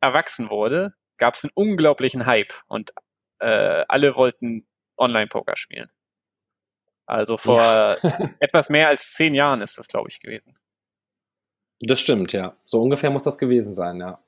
erwachsen 0.00 0.50
wurde, 0.50 0.94
gab 1.16 1.34
es 1.34 1.44
einen 1.44 1.52
unglaublichen 1.54 2.26
Hype 2.26 2.52
und 2.66 2.92
äh, 3.40 3.84
alle 3.88 4.16
wollten 4.16 4.66
Online-Poker 4.96 5.56
spielen. 5.56 5.90
Also 7.06 7.36
vor 7.36 7.60
ja. 7.60 7.96
etwas 8.40 8.68
mehr 8.68 8.88
als 8.88 9.12
zehn 9.12 9.34
Jahren 9.34 9.60
ist 9.60 9.78
das, 9.78 9.86
glaube 9.86 10.08
ich, 10.10 10.20
gewesen. 10.20 10.58
Das 11.80 12.00
stimmt, 12.00 12.32
ja. 12.32 12.56
So 12.64 12.80
ungefähr 12.80 13.10
muss 13.10 13.24
das 13.24 13.38
gewesen 13.38 13.74
sein, 13.74 14.00
ja. 14.00 14.22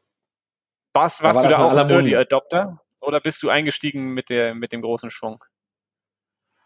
Was, 0.95 1.23
warst 1.23 1.43
war 1.43 1.50
du 1.50 1.57
da 1.57 1.65
auch 1.65 1.77
ein 1.77 1.91
Early 1.91 2.17
Adopter? 2.17 2.83
Oder 3.00 3.21
bist 3.21 3.43
du 3.43 3.49
eingestiegen 3.49 4.12
mit, 4.15 4.31
der, 4.31 4.55
mit 4.55 4.73
dem 4.73 4.83
großen 4.83 5.11
Schwung? 5.11 5.43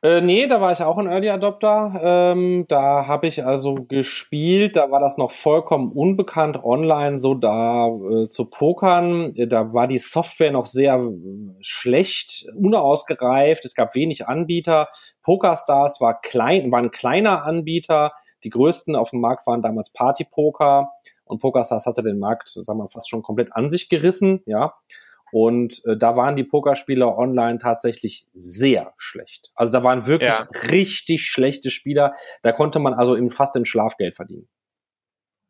Äh, 0.04 0.20
nee, 0.20 0.48
da 0.48 0.60
war 0.60 0.72
ich 0.72 0.82
auch 0.82 0.98
ein 0.98 1.06
Early 1.06 1.30
Adopter. 1.30 2.00
Ähm, 2.02 2.64
da 2.66 3.06
habe 3.06 3.28
ich 3.28 3.46
also 3.46 3.74
gespielt, 3.74 4.74
da 4.74 4.90
war 4.90 4.98
das 4.98 5.16
noch 5.16 5.30
vollkommen 5.30 5.92
unbekannt 5.92 6.64
online, 6.64 7.20
so 7.20 7.34
da 7.34 7.86
äh, 7.86 8.26
zu 8.26 8.46
pokern. 8.46 9.32
Da 9.48 9.72
war 9.74 9.86
die 9.86 9.98
Software 9.98 10.50
noch 10.50 10.66
sehr 10.66 10.96
äh, 10.96 11.54
schlecht, 11.60 12.46
unausgereift. 12.56 13.64
Es 13.64 13.76
gab 13.76 13.94
wenig 13.94 14.26
Anbieter. 14.26 14.88
PokerStars 15.22 16.00
war 16.00 16.20
klein, 16.20 16.72
war 16.72 16.80
ein 16.80 16.90
kleiner 16.90 17.44
Anbieter. 17.44 18.12
Die 18.42 18.50
größten 18.50 18.96
auf 18.96 19.10
dem 19.10 19.20
Markt 19.20 19.46
waren 19.46 19.62
damals 19.62 19.90
Party 19.92 20.24
Poker 20.24 20.90
und 21.24 21.40
PokerStars 21.40 21.86
hatte 21.86 22.02
den 22.02 22.18
Markt, 22.18 22.48
sagen 22.48 22.80
wir 22.80 22.88
fast 22.88 23.08
schon 23.08 23.22
komplett 23.22 23.54
an 23.54 23.70
sich 23.70 23.88
gerissen, 23.88 24.42
ja. 24.46 24.74
Und 25.32 25.82
äh, 25.86 25.96
da 25.96 26.14
waren 26.14 26.36
die 26.36 26.44
Pokerspieler 26.44 27.16
online 27.16 27.58
tatsächlich 27.58 28.26
sehr 28.34 28.92
schlecht. 28.98 29.50
Also 29.54 29.72
da 29.72 29.82
waren 29.82 30.06
wirklich 30.06 30.30
ja. 30.30 30.46
richtig 30.70 31.26
schlechte 31.26 31.70
Spieler. 31.70 32.14
Da 32.42 32.52
konnte 32.52 32.78
man 32.78 32.92
also 32.92 33.14
im, 33.14 33.30
fast 33.30 33.56
im 33.56 33.64
Schlafgeld 33.64 34.14
verdienen. 34.14 34.46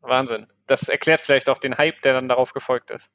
Wahnsinn. 0.01 0.47
Das 0.69 0.89
erklärt 0.89 1.21
vielleicht 1.21 1.49
auch 1.49 1.59
den 1.59 1.79
Hype, 1.79 2.01
der 2.03 2.13
dann 2.13 2.29
darauf 2.29 2.53
gefolgt 2.53 2.93
ist. 2.93 3.11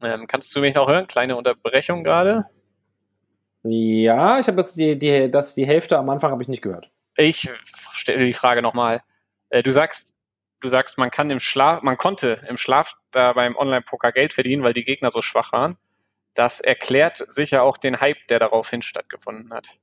Ähm, 0.00 0.26
kannst 0.26 0.56
du 0.56 0.60
mich 0.60 0.74
noch 0.74 0.88
hören? 0.88 1.06
Kleine 1.06 1.36
Unterbrechung 1.36 2.04
gerade. 2.04 2.46
Ja, 3.64 4.38
ich 4.38 4.46
habe 4.46 4.56
das 4.56 4.74
die, 4.74 4.98
die, 4.98 5.30
das 5.30 5.54
die 5.54 5.66
Hälfte 5.66 5.98
am 5.98 6.08
Anfang 6.08 6.30
habe 6.30 6.42
ich 6.42 6.48
nicht 6.48 6.62
gehört. 6.62 6.90
Ich 7.16 7.50
stelle 7.92 8.24
die 8.24 8.32
Frage 8.32 8.62
nochmal. 8.62 9.02
Äh, 9.50 9.62
du 9.62 9.72
sagst, 9.72 10.14
du 10.60 10.68
sagst, 10.68 10.98
man 10.98 11.10
kann 11.10 11.30
im 11.30 11.40
Schlaf, 11.40 11.82
man 11.82 11.96
konnte 11.96 12.44
im 12.48 12.56
Schlaf 12.56 12.94
da 13.10 13.32
beim 13.32 13.56
Online-Poker 13.56 14.12
Geld 14.12 14.34
verdienen, 14.34 14.62
weil 14.62 14.72
die 14.72 14.84
Gegner 14.84 15.10
so 15.10 15.22
schwach 15.22 15.52
waren. 15.52 15.76
Das 16.34 16.60
erklärt 16.60 17.24
sicher 17.28 17.62
auch 17.62 17.78
den 17.78 18.00
Hype, 18.00 18.26
der 18.28 18.38
daraufhin 18.38 18.82
stattgefunden 18.82 19.52
hat. 19.52 19.74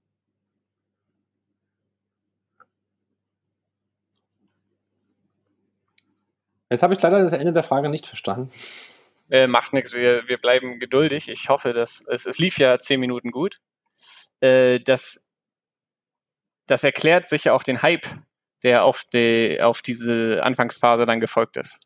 Jetzt 6.69 6.81
habe 6.81 6.93
ich 6.93 7.01
leider 7.01 7.21
das 7.21 7.33
Ende 7.33 7.53
der 7.53 7.63
Frage 7.63 7.89
nicht 7.89 8.07
verstanden. 8.07 8.51
Äh, 9.29 9.47
macht 9.47 9.73
nichts, 9.73 9.93
wir, 9.93 10.27
wir 10.27 10.37
bleiben 10.37 10.79
geduldig. 10.79 11.29
Ich 11.29 11.49
hoffe, 11.49 11.73
dass 11.73 12.03
es, 12.07 12.25
es 12.25 12.39
lief 12.39 12.57
ja 12.57 12.79
zehn 12.79 12.99
Minuten 12.99 13.31
gut. 13.31 13.57
Äh, 14.41 14.79
das, 14.79 15.27
das 16.67 16.83
erklärt 16.83 17.27
sicher 17.27 17.53
auch 17.53 17.63
den 17.63 17.81
Hype, 17.81 18.07
der 18.63 18.85
auf, 18.85 19.03
die, 19.13 19.59
auf 19.61 19.81
diese 19.81 20.39
Anfangsphase 20.41 21.05
dann 21.05 21.19
gefolgt 21.19 21.57
ist. 21.57 21.77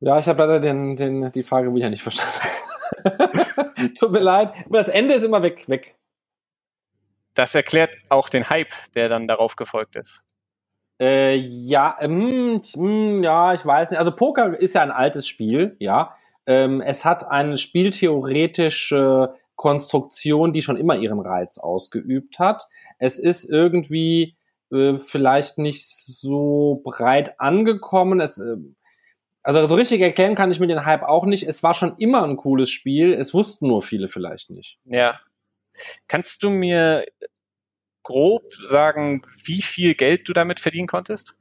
Ja, 0.00 0.18
ich 0.18 0.26
habe 0.26 0.42
leider 0.42 0.60
den, 0.60 0.96
den, 0.96 1.30
die 1.30 1.44
Frage 1.44 1.72
wieder 1.74 1.88
nicht 1.88 2.02
verstanden. 2.02 2.34
Tut 3.98 4.10
mir 4.10 4.18
leid. 4.18 4.52
Das 4.68 4.88
Ende 4.88 5.14
ist 5.14 5.22
immer 5.22 5.42
weg, 5.42 5.68
weg. 5.68 5.96
Das 7.34 7.54
erklärt 7.54 7.94
auch 8.10 8.28
den 8.28 8.50
Hype, 8.50 8.72
der 8.94 9.08
dann 9.08 9.28
darauf 9.28 9.56
gefolgt 9.56 9.96
ist. 9.96 10.22
Äh, 11.00 11.36
ja, 11.36 11.96
ähm, 12.00 12.60
hm, 12.74 13.22
ja, 13.22 13.54
ich 13.54 13.64
weiß 13.64 13.90
nicht. 13.90 13.98
Also 13.98 14.12
Poker 14.12 14.58
ist 14.58 14.74
ja 14.74 14.82
ein 14.82 14.90
altes 14.90 15.26
Spiel, 15.26 15.76
ja. 15.78 16.16
Ähm, 16.46 16.80
es 16.80 17.04
hat 17.04 17.28
eine 17.30 17.56
spieltheoretische 17.56 19.34
Konstruktion, 19.56 20.52
die 20.52 20.62
schon 20.62 20.76
immer 20.76 20.96
ihren 20.96 21.20
Reiz 21.20 21.58
ausgeübt 21.58 22.38
hat. 22.38 22.64
Es 22.98 23.18
ist 23.18 23.44
irgendwie 23.44 24.36
äh, 24.70 24.96
vielleicht 24.96 25.58
nicht 25.58 25.86
so 25.86 26.80
breit 26.84 27.38
angekommen. 27.38 28.20
Es, 28.20 28.38
äh, 28.38 28.56
also 29.42 29.64
so 29.66 29.74
richtig 29.74 30.00
erklären 30.00 30.34
kann 30.34 30.50
ich 30.50 30.60
mir 30.60 30.66
den 30.66 30.86
Hype 30.86 31.02
auch 31.02 31.26
nicht. 31.26 31.46
Es 31.46 31.62
war 31.62 31.74
schon 31.74 31.96
immer 31.98 32.24
ein 32.24 32.36
cooles 32.36 32.70
Spiel. 32.70 33.12
Es 33.12 33.34
wussten 33.34 33.68
nur 33.68 33.82
viele 33.82 34.08
vielleicht 34.08 34.50
nicht. 34.50 34.78
Ja. 34.84 35.20
Kannst 36.06 36.42
du 36.42 36.50
mir 36.50 37.04
grob 38.02 38.52
sagen, 38.64 39.22
wie 39.44 39.62
viel 39.62 39.94
Geld 39.94 40.28
du 40.28 40.32
damit 40.32 40.60
verdienen 40.60 40.86
konntest? 40.86 41.34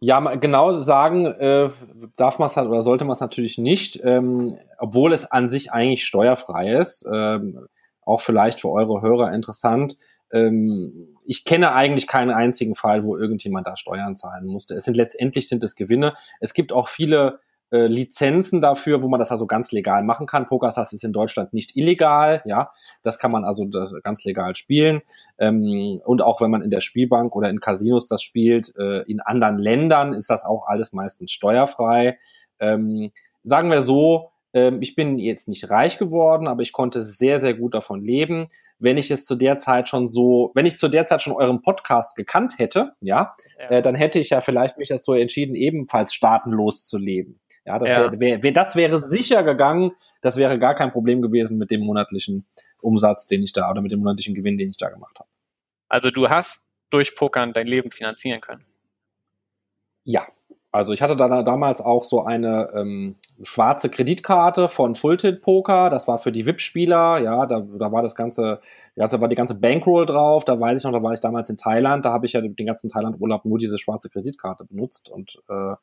Ja, 0.00 0.20
genau 0.34 0.72
sagen 0.74 1.26
äh, 1.26 1.70
darf 2.16 2.38
man 2.38 2.46
es 2.46 2.56
halt 2.56 2.68
oder 2.68 2.82
sollte 2.82 3.04
man 3.04 3.14
es 3.14 3.20
natürlich 3.20 3.58
nicht, 3.58 4.00
ähm, 4.04 4.58
obwohl 4.78 5.12
es 5.12 5.24
an 5.24 5.48
sich 5.48 5.72
eigentlich 5.72 6.04
steuerfrei 6.04 6.74
ist. 6.74 7.08
Ähm, 7.10 7.66
auch 8.02 8.20
vielleicht 8.20 8.60
für 8.60 8.70
eure 8.70 9.00
Hörer 9.00 9.32
interessant. 9.32 9.96
Ähm, 10.30 11.16
ich 11.24 11.44
kenne 11.44 11.72
eigentlich 11.72 12.06
keinen 12.06 12.30
einzigen 12.30 12.74
Fall, 12.74 13.04
wo 13.04 13.16
irgendjemand 13.16 13.66
da 13.66 13.76
Steuern 13.76 14.16
zahlen 14.16 14.46
musste. 14.46 14.74
Es 14.74 14.84
sind 14.84 14.96
letztendlich 14.96 15.48
sind 15.48 15.64
es 15.64 15.74
Gewinne. 15.74 16.14
Es 16.40 16.52
gibt 16.52 16.72
auch 16.72 16.88
viele 16.88 17.40
äh, 17.74 17.88
Lizenzen 17.88 18.60
dafür, 18.60 19.02
wo 19.02 19.08
man 19.08 19.18
das 19.18 19.32
also 19.32 19.48
ganz 19.48 19.72
legal 19.72 20.04
machen 20.04 20.26
kann. 20.26 20.46
PokerStars 20.46 20.92
ist 20.92 21.02
in 21.02 21.12
Deutschland 21.12 21.52
nicht 21.52 21.76
illegal, 21.76 22.40
ja. 22.44 22.70
Das 23.02 23.18
kann 23.18 23.32
man 23.32 23.44
also 23.44 23.68
ganz 24.04 24.24
legal 24.24 24.54
spielen. 24.54 25.02
Ähm, 25.38 26.00
und 26.04 26.22
auch 26.22 26.40
wenn 26.40 26.52
man 26.52 26.62
in 26.62 26.70
der 26.70 26.80
Spielbank 26.80 27.34
oder 27.34 27.50
in 27.50 27.58
Casinos 27.58 28.06
das 28.06 28.22
spielt, 28.22 28.72
äh, 28.78 29.02
in 29.10 29.20
anderen 29.20 29.58
Ländern 29.58 30.12
ist 30.12 30.30
das 30.30 30.44
auch 30.44 30.68
alles 30.68 30.92
meistens 30.92 31.32
steuerfrei. 31.32 32.16
Ähm, 32.60 33.10
sagen 33.42 33.72
wir 33.72 33.82
so, 33.82 34.30
ähm, 34.52 34.80
ich 34.80 34.94
bin 34.94 35.18
jetzt 35.18 35.48
nicht 35.48 35.68
reich 35.68 35.98
geworden, 35.98 36.46
aber 36.46 36.62
ich 36.62 36.72
konnte 36.72 37.02
sehr, 37.02 37.40
sehr 37.40 37.54
gut 37.54 37.74
davon 37.74 38.04
leben. 38.04 38.46
Wenn 38.78 38.98
ich 38.98 39.10
es 39.10 39.24
zu 39.24 39.34
der 39.34 39.56
Zeit 39.56 39.88
schon 39.88 40.06
so, 40.06 40.52
wenn 40.54 40.66
ich 40.66 40.78
zu 40.78 40.88
der 40.88 41.06
Zeit 41.06 41.22
schon 41.22 41.32
euren 41.32 41.60
Podcast 41.60 42.14
gekannt 42.14 42.58
hätte, 42.58 42.92
ja, 43.00 43.34
ja. 43.58 43.68
Äh, 43.70 43.82
dann 43.82 43.96
hätte 43.96 44.20
ich 44.20 44.30
ja 44.30 44.40
vielleicht 44.40 44.78
mich 44.78 44.88
dazu 44.88 45.12
entschieden, 45.12 45.56
ebenfalls 45.56 46.14
staatenlos 46.14 46.86
zu 46.86 46.98
leben. 46.98 47.40
Ja, 47.64 47.78
das, 47.78 47.90
ja. 47.90 48.20
Wär, 48.20 48.42
wär, 48.42 48.52
das 48.52 48.76
wäre 48.76 49.00
sicher 49.00 49.42
gegangen. 49.42 49.92
Das 50.20 50.36
wäre 50.36 50.58
gar 50.58 50.74
kein 50.74 50.92
Problem 50.92 51.22
gewesen 51.22 51.58
mit 51.58 51.70
dem 51.70 51.80
monatlichen 51.80 52.46
Umsatz, 52.80 53.26
den 53.26 53.42
ich 53.42 53.52
da, 53.52 53.70
oder 53.70 53.80
mit 53.80 53.90
dem 53.90 54.00
monatlichen 54.00 54.34
Gewinn, 54.34 54.58
den 54.58 54.70
ich 54.70 54.76
da 54.76 54.90
gemacht 54.90 55.18
habe. 55.18 55.28
Also 55.88 56.10
du 56.10 56.28
hast 56.28 56.68
durch 56.90 57.16
Pokern 57.16 57.52
dein 57.52 57.66
Leben 57.66 57.90
finanzieren 57.90 58.40
können. 58.40 58.64
Ja, 60.04 60.26
also 60.74 60.92
ich 60.92 61.02
hatte 61.02 61.14
da 61.14 61.44
damals 61.44 61.80
auch 61.80 62.02
so 62.02 62.24
eine 62.24 62.68
ähm, 62.74 63.14
schwarze 63.42 63.88
Kreditkarte 63.88 64.68
von 64.68 64.96
Fulltit 64.96 65.40
Poker. 65.40 65.88
Das 65.88 66.08
war 66.08 66.18
für 66.18 66.32
die 66.32 66.46
VIP-Spieler. 66.46 67.20
Ja, 67.20 67.46
da, 67.46 67.60
da 67.60 67.92
war 67.92 68.02
das 68.02 68.16
ganze, 68.16 68.58
ja, 68.96 69.06
da 69.06 69.20
war 69.20 69.28
die 69.28 69.36
ganze 69.36 69.54
Bankroll 69.54 70.04
drauf. 70.04 70.44
Da 70.44 70.58
weiß 70.58 70.78
ich 70.78 70.84
noch, 70.84 70.90
da 70.90 71.00
war 71.00 71.12
ich 71.12 71.20
damals 71.20 71.48
in 71.48 71.56
Thailand. 71.56 72.04
Da 72.04 72.12
habe 72.12 72.26
ich 72.26 72.32
ja 72.32 72.40
den 72.40 72.66
ganzen 72.66 72.90
Thailand-Urlaub 72.90 73.44
nur 73.44 73.58
diese 73.58 73.78
schwarze 73.78 74.10
Kreditkarte 74.10 74.64
benutzt 74.64 75.10
und 75.10 75.40
äh, 75.48 75.74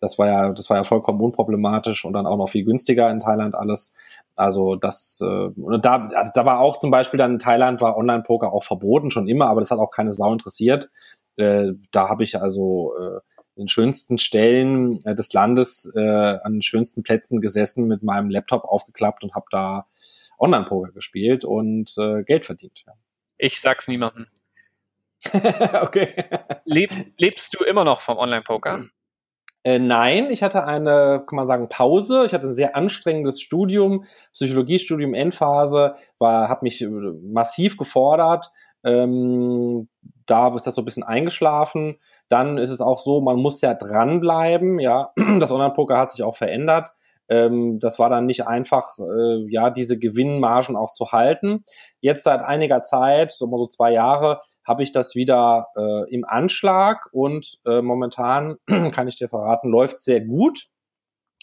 das 0.00 0.18
war 0.18 0.26
ja, 0.26 0.52
das 0.52 0.68
war 0.70 0.76
ja 0.76 0.84
vollkommen 0.84 1.20
unproblematisch 1.20 2.04
und 2.04 2.12
dann 2.12 2.26
auch 2.26 2.36
noch 2.36 2.48
viel 2.48 2.64
günstiger 2.64 3.10
in 3.10 3.20
Thailand 3.20 3.54
alles. 3.54 3.96
Also 4.34 4.76
das, 4.76 5.20
äh, 5.22 5.26
und 5.26 5.84
da, 5.84 6.08
also 6.14 6.30
da 6.34 6.44
war 6.44 6.60
auch 6.60 6.78
zum 6.78 6.90
Beispiel 6.90 7.18
dann 7.18 7.32
in 7.32 7.38
Thailand 7.38 7.80
war 7.80 7.96
Online-Poker 7.96 8.52
auch 8.52 8.64
verboten 8.64 9.10
schon 9.10 9.28
immer, 9.28 9.46
aber 9.46 9.60
das 9.60 9.70
hat 9.70 9.78
auch 9.78 9.90
keine 9.90 10.12
Sau 10.12 10.32
interessiert. 10.32 10.90
Äh, 11.36 11.72
da 11.90 12.08
habe 12.08 12.22
ich 12.22 12.40
also 12.40 12.94
äh, 12.98 13.20
den 13.56 13.68
schönsten 13.68 14.18
Stellen 14.18 15.02
äh, 15.04 15.14
des 15.14 15.32
Landes 15.32 15.90
äh, 15.94 16.00
an 16.00 16.54
den 16.54 16.62
schönsten 16.62 17.02
Plätzen 17.02 17.40
gesessen, 17.40 17.86
mit 17.86 18.02
meinem 18.02 18.28
Laptop 18.28 18.64
aufgeklappt 18.64 19.24
und 19.24 19.34
habe 19.34 19.46
da 19.50 19.86
Online-Poker 20.38 20.92
gespielt 20.92 21.44
und 21.44 21.94
äh, 21.96 22.22
Geld 22.22 22.44
verdient. 22.44 22.84
Ja. 22.86 22.92
Ich 23.38 23.60
sag's 23.60 23.88
niemandem. 23.88 24.26
okay. 25.80 26.14
Leb, 26.64 26.90
lebst 27.16 27.54
du 27.54 27.64
immer 27.64 27.84
noch 27.84 28.00
vom 28.00 28.18
Online-Poker? 28.18 28.86
Äh, 29.66 29.80
nein, 29.80 30.30
ich 30.30 30.44
hatte 30.44 30.62
eine, 30.62 31.24
kann 31.26 31.34
man 31.34 31.48
sagen, 31.48 31.68
Pause. 31.68 32.22
Ich 32.24 32.32
hatte 32.32 32.46
ein 32.46 32.54
sehr 32.54 32.76
anstrengendes 32.76 33.40
Studium, 33.40 34.04
Psychologiestudium 34.32 35.12
Endphase, 35.12 35.94
war, 36.20 36.48
habe 36.48 36.60
mich 36.62 36.82
äh, 36.82 36.86
massiv 36.86 37.76
gefordert. 37.76 38.52
Ähm, 38.84 39.88
da 40.26 40.54
ist 40.54 40.68
das 40.68 40.76
so 40.76 40.82
ein 40.82 40.84
bisschen 40.84 41.02
eingeschlafen. 41.02 41.96
Dann 42.28 42.58
ist 42.58 42.70
es 42.70 42.80
auch 42.80 43.00
so, 43.00 43.20
man 43.20 43.38
muss 43.38 43.60
ja 43.60 43.74
dranbleiben. 43.74 44.78
Ja, 44.78 45.10
das 45.40 45.50
Online-Poker 45.50 45.98
hat 45.98 46.12
sich 46.12 46.22
auch 46.22 46.36
verändert. 46.36 46.92
Ähm, 47.28 47.78
das 47.80 47.98
war 47.98 48.08
dann 48.08 48.26
nicht 48.26 48.46
einfach, 48.46 48.98
äh, 48.98 49.46
ja, 49.50 49.70
diese 49.70 49.98
Gewinnmargen 49.98 50.76
auch 50.76 50.90
zu 50.90 51.12
halten. 51.12 51.64
Jetzt 52.00 52.24
seit 52.24 52.40
einiger 52.40 52.82
Zeit, 52.82 53.32
so 53.32 53.46
mal 53.46 53.58
so 53.58 53.66
zwei 53.66 53.92
Jahre, 53.92 54.40
habe 54.64 54.82
ich 54.82 54.92
das 54.92 55.14
wieder 55.14 55.68
äh, 55.76 56.12
im 56.12 56.24
Anschlag 56.24 57.08
und 57.12 57.58
äh, 57.64 57.82
momentan 57.82 58.56
kann 58.92 59.08
ich 59.08 59.16
dir 59.16 59.28
verraten, 59.28 59.70
läuft 59.70 59.98
sehr 59.98 60.20
gut. 60.20 60.66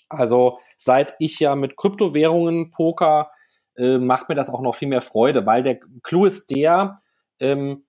Also 0.10 0.60
seit 0.78 1.16
ich 1.20 1.40
ja 1.40 1.56
mit 1.56 1.78
Kryptowährungen 1.78 2.70
Poker 2.70 3.32
äh, 3.76 3.98
macht 3.98 4.30
mir 4.30 4.36
das 4.36 4.50
auch 4.50 4.62
noch 4.62 4.76
viel 4.76 4.88
mehr 4.88 5.02
Freude, 5.02 5.46
weil 5.46 5.64
der 5.64 5.80
Clou 6.04 6.26
ist 6.26 6.52
der, 6.52 6.96
ähm, 7.40 7.86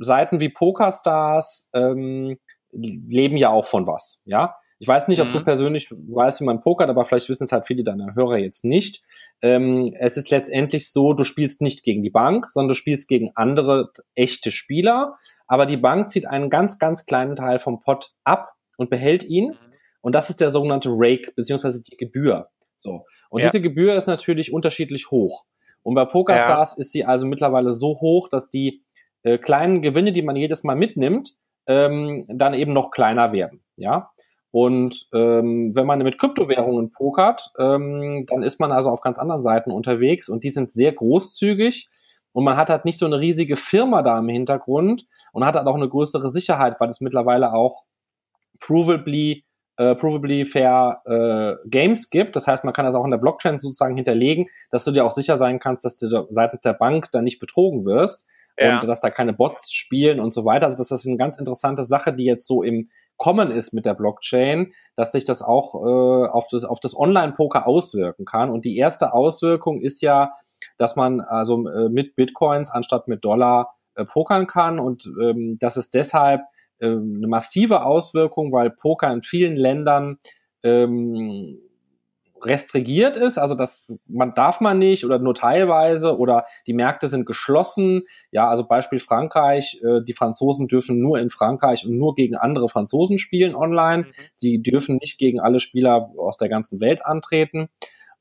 Seiten 0.00 0.40
wie 0.40 0.50
PokerStars 0.50 1.70
ähm, 1.72 2.38
leben 2.72 3.36
ja 3.36 3.50
auch 3.50 3.64
von 3.64 3.86
was, 3.86 4.20
ja. 4.24 4.56
Ich 4.82 4.88
weiß 4.88 5.06
nicht, 5.06 5.20
ob 5.20 5.28
mhm. 5.28 5.32
du 5.32 5.44
persönlich 5.44 5.88
weißt, 5.92 6.40
wie 6.40 6.44
man 6.44 6.58
pokert, 6.58 6.90
aber 6.90 7.04
vielleicht 7.04 7.28
wissen 7.28 7.44
es 7.44 7.52
halt 7.52 7.68
viele 7.68 7.84
deiner 7.84 8.16
Hörer 8.16 8.38
jetzt 8.38 8.64
nicht. 8.64 9.04
Ähm, 9.40 9.94
es 9.96 10.16
ist 10.16 10.30
letztendlich 10.30 10.90
so, 10.90 11.12
du 11.12 11.22
spielst 11.22 11.60
nicht 11.60 11.84
gegen 11.84 12.02
die 12.02 12.10
Bank, 12.10 12.48
sondern 12.50 12.70
du 12.70 12.74
spielst 12.74 13.06
gegen 13.06 13.30
andere 13.36 13.92
echte 14.16 14.50
Spieler, 14.50 15.14
aber 15.46 15.66
die 15.66 15.76
Bank 15.76 16.10
zieht 16.10 16.26
einen 16.26 16.50
ganz, 16.50 16.80
ganz 16.80 17.06
kleinen 17.06 17.36
Teil 17.36 17.60
vom 17.60 17.78
Pot 17.78 18.16
ab 18.24 18.54
und 18.76 18.90
behält 18.90 19.22
ihn. 19.22 19.50
Mhm. 19.50 19.56
Und 20.00 20.16
das 20.16 20.30
ist 20.30 20.40
der 20.40 20.50
sogenannte 20.50 20.88
Rake, 20.90 21.30
beziehungsweise 21.36 21.80
die 21.80 21.96
Gebühr. 21.96 22.48
So. 22.76 23.04
Und 23.30 23.42
ja. 23.42 23.50
diese 23.50 23.62
Gebühr 23.62 23.94
ist 23.94 24.08
natürlich 24.08 24.52
unterschiedlich 24.52 25.12
hoch. 25.12 25.44
Und 25.84 25.94
bei 25.94 26.06
PokerStars 26.06 26.72
ja. 26.72 26.80
ist 26.80 26.90
sie 26.90 27.04
also 27.04 27.24
mittlerweile 27.24 27.72
so 27.72 28.00
hoch, 28.00 28.28
dass 28.28 28.50
die 28.50 28.82
äh, 29.22 29.38
kleinen 29.38 29.80
Gewinne, 29.80 30.10
die 30.10 30.22
man 30.22 30.34
jedes 30.34 30.64
Mal 30.64 30.74
mitnimmt, 30.74 31.36
ähm, 31.68 32.24
dann 32.26 32.54
eben 32.54 32.72
noch 32.72 32.90
kleiner 32.90 33.32
werden. 33.32 33.62
Ja. 33.78 34.10
Und 34.52 35.08
ähm, 35.14 35.74
wenn 35.74 35.86
man 35.86 35.98
mit 36.00 36.18
Kryptowährungen 36.18 36.90
pokert, 36.90 37.50
ähm, 37.58 38.26
dann 38.28 38.42
ist 38.42 38.60
man 38.60 38.70
also 38.70 38.90
auf 38.90 39.00
ganz 39.00 39.18
anderen 39.18 39.42
Seiten 39.42 39.72
unterwegs 39.72 40.28
und 40.28 40.44
die 40.44 40.50
sind 40.50 40.70
sehr 40.70 40.92
großzügig 40.92 41.88
und 42.32 42.44
man 42.44 42.58
hat 42.58 42.68
halt 42.68 42.84
nicht 42.84 42.98
so 42.98 43.06
eine 43.06 43.18
riesige 43.18 43.56
Firma 43.56 44.02
da 44.02 44.18
im 44.18 44.28
Hintergrund 44.28 45.06
und 45.32 45.44
hat 45.44 45.56
halt 45.56 45.66
auch 45.66 45.74
eine 45.74 45.88
größere 45.88 46.28
Sicherheit, 46.28 46.80
weil 46.80 46.88
es 46.88 47.00
mittlerweile 47.00 47.54
auch 47.54 47.84
provably 48.60 49.44
äh, 49.78 49.94
provably 49.94 50.44
fair 50.44 51.00
äh, 51.06 51.68
Games 51.68 52.10
gibt. 52.10 52.36
Das 52.36 52.46
heißt, 52.46 52.62
man 52.64 52.74
kann 52.74 52.84
das 52.84 52.94
auch 52.94 53.06
in 53.06 53.10
der 53.10 53.18
Blockchain 53.18 53.58
sozusagen 53.58 53.96
hinterlegen, 53.96 54.48
dass 54.70 54.84
du 54.84 54.90
dir 54.90 55.04
auch 55.04 55.10
sicher 55.10 55.38
sein 55.38 55.60
kannst, 55.60 55.86
dass 55.86 55.96
du 55.96 56.26
seitens 56.28 56.60
der 56.60 56.74
Bank 56.74 57.10
da 57.10 57.22
nicht 57.22 57.38
betrogen 57.38 57.86
wirst 57.86 58.26
ja. 58.58 58.74
und 58.74 58.86
dass 58.86 59.00
da 59.00 59.10
keine 59.10 59.32
Bots 59.32 59.72
spielen 59.72 60.20
und 60.20 60.32
so 60.32 60.44
weiter. 60.44 60.66
Also 60.66 60.76
das 60.76 60.90
ist 60.90 61.06
eine 61.06 61.16
ganz 61.16 61.38
interessante 61.38 61.84
Sache, 61.84 62.12
die 62.12 62.24
jetzt 62.24 62.46
so 62.46 62.62
im 62.62 62.88
Kommen 63.22 63.52
ist 63.52 63.72
mit 63.72 63.86
der 63.86 63.94
Blockchain, 63.94 64.72
dass 64.96 65.12
sich 65.12 65.24
das 65.24 65.42
auch 65.42 65.76
äh, 65.76 66.28
auf 66.28 66.48
das, 66.50 66.64
auf 66.64 66.80
das 66.80 66.98
Online-Poker 66.98 67.68
auswirken 67.68 68.24
kann. 68.24 68.50
Und 68.50 68.64
die 68.64 68.76
erste 68.76 69.12
Auswirkung 69.12 69.80
ist 69.80 70.00
ja, 70.00 70.32
dass 70.76 70.96
man 70.96 71.20
also 71.20 71.68
äh, 71.68 71.88
mit 71.88 72.16
Bitcoins 72.16 72.72
anstatt 72.72 73.06
mit 73.06 73.24
Dollar 73.24 73.76
äh, 73.94 74.04
pokern 74.04 74.48
kann. 74.48 74.80
Und 74.80 75.08
ähm, 75.22 75.56
das 75.60 75.76
ist 75.76 75.94
deshalb 75.94 76.40
äh, 76.80 76.86
eine 76.86 77.28
massive 77.28 77.84
Auswirkung, 77.84 78.50
weil 78.50 78.70
Poker 78.70 79.12
in 79.12 79.22
vielen 79.22 79.54
Ländern 79.54 80.18
ähm, 80.64 81.60
restringiert 82.44 83.16
ist, 83.16 83.38
also 83.38 83.54
das 83.54 83.90
man 84.06 84.34
darf 84.34 84.60
man 84.60 84.78
nicht 84.78 85.04
oder 85.04 85.18
nur 85.18 85.34
teilweise 85.34 86.18
oder 86.18 86.46
die 86.66 86.74
Märkte 86.74 87.08
sind 87.08 87.26
geschlossen. 87.26 88.02
Ja, 88.30 88.48
also 88.48 88.64
Beispiel 88.64 88.98
Frankreich, 88.98 89.80
äh, 89.82 90.02
die 90.02 90.12
Franzosen 90.12 90.68
dürfen 90.68 91.00
nur 91.00 91.18
in 91.18 91.30
Frankreich 91.30 91.86
und 91.86 91.96
nur 91.96 92.14
gegen 92.14 92.36
andere 92.36 92.68
Franzosen 92.68 93.18
spielen 93.18 93.54
online. 93.54 94.04
Mhm. 94.04 94.12
Die 94.42 94.62
dürfen 94.62 94.98
nicht 95.00 95.18
gegen 95.18 95.40
alle 95.40 95.60
Spieler 95.60 96.12
aus 96.16 96.36
der 96.36 96.48
ganzen 96.48 96.80
Welt 96.80 97.04
antreten. 97.04 97.68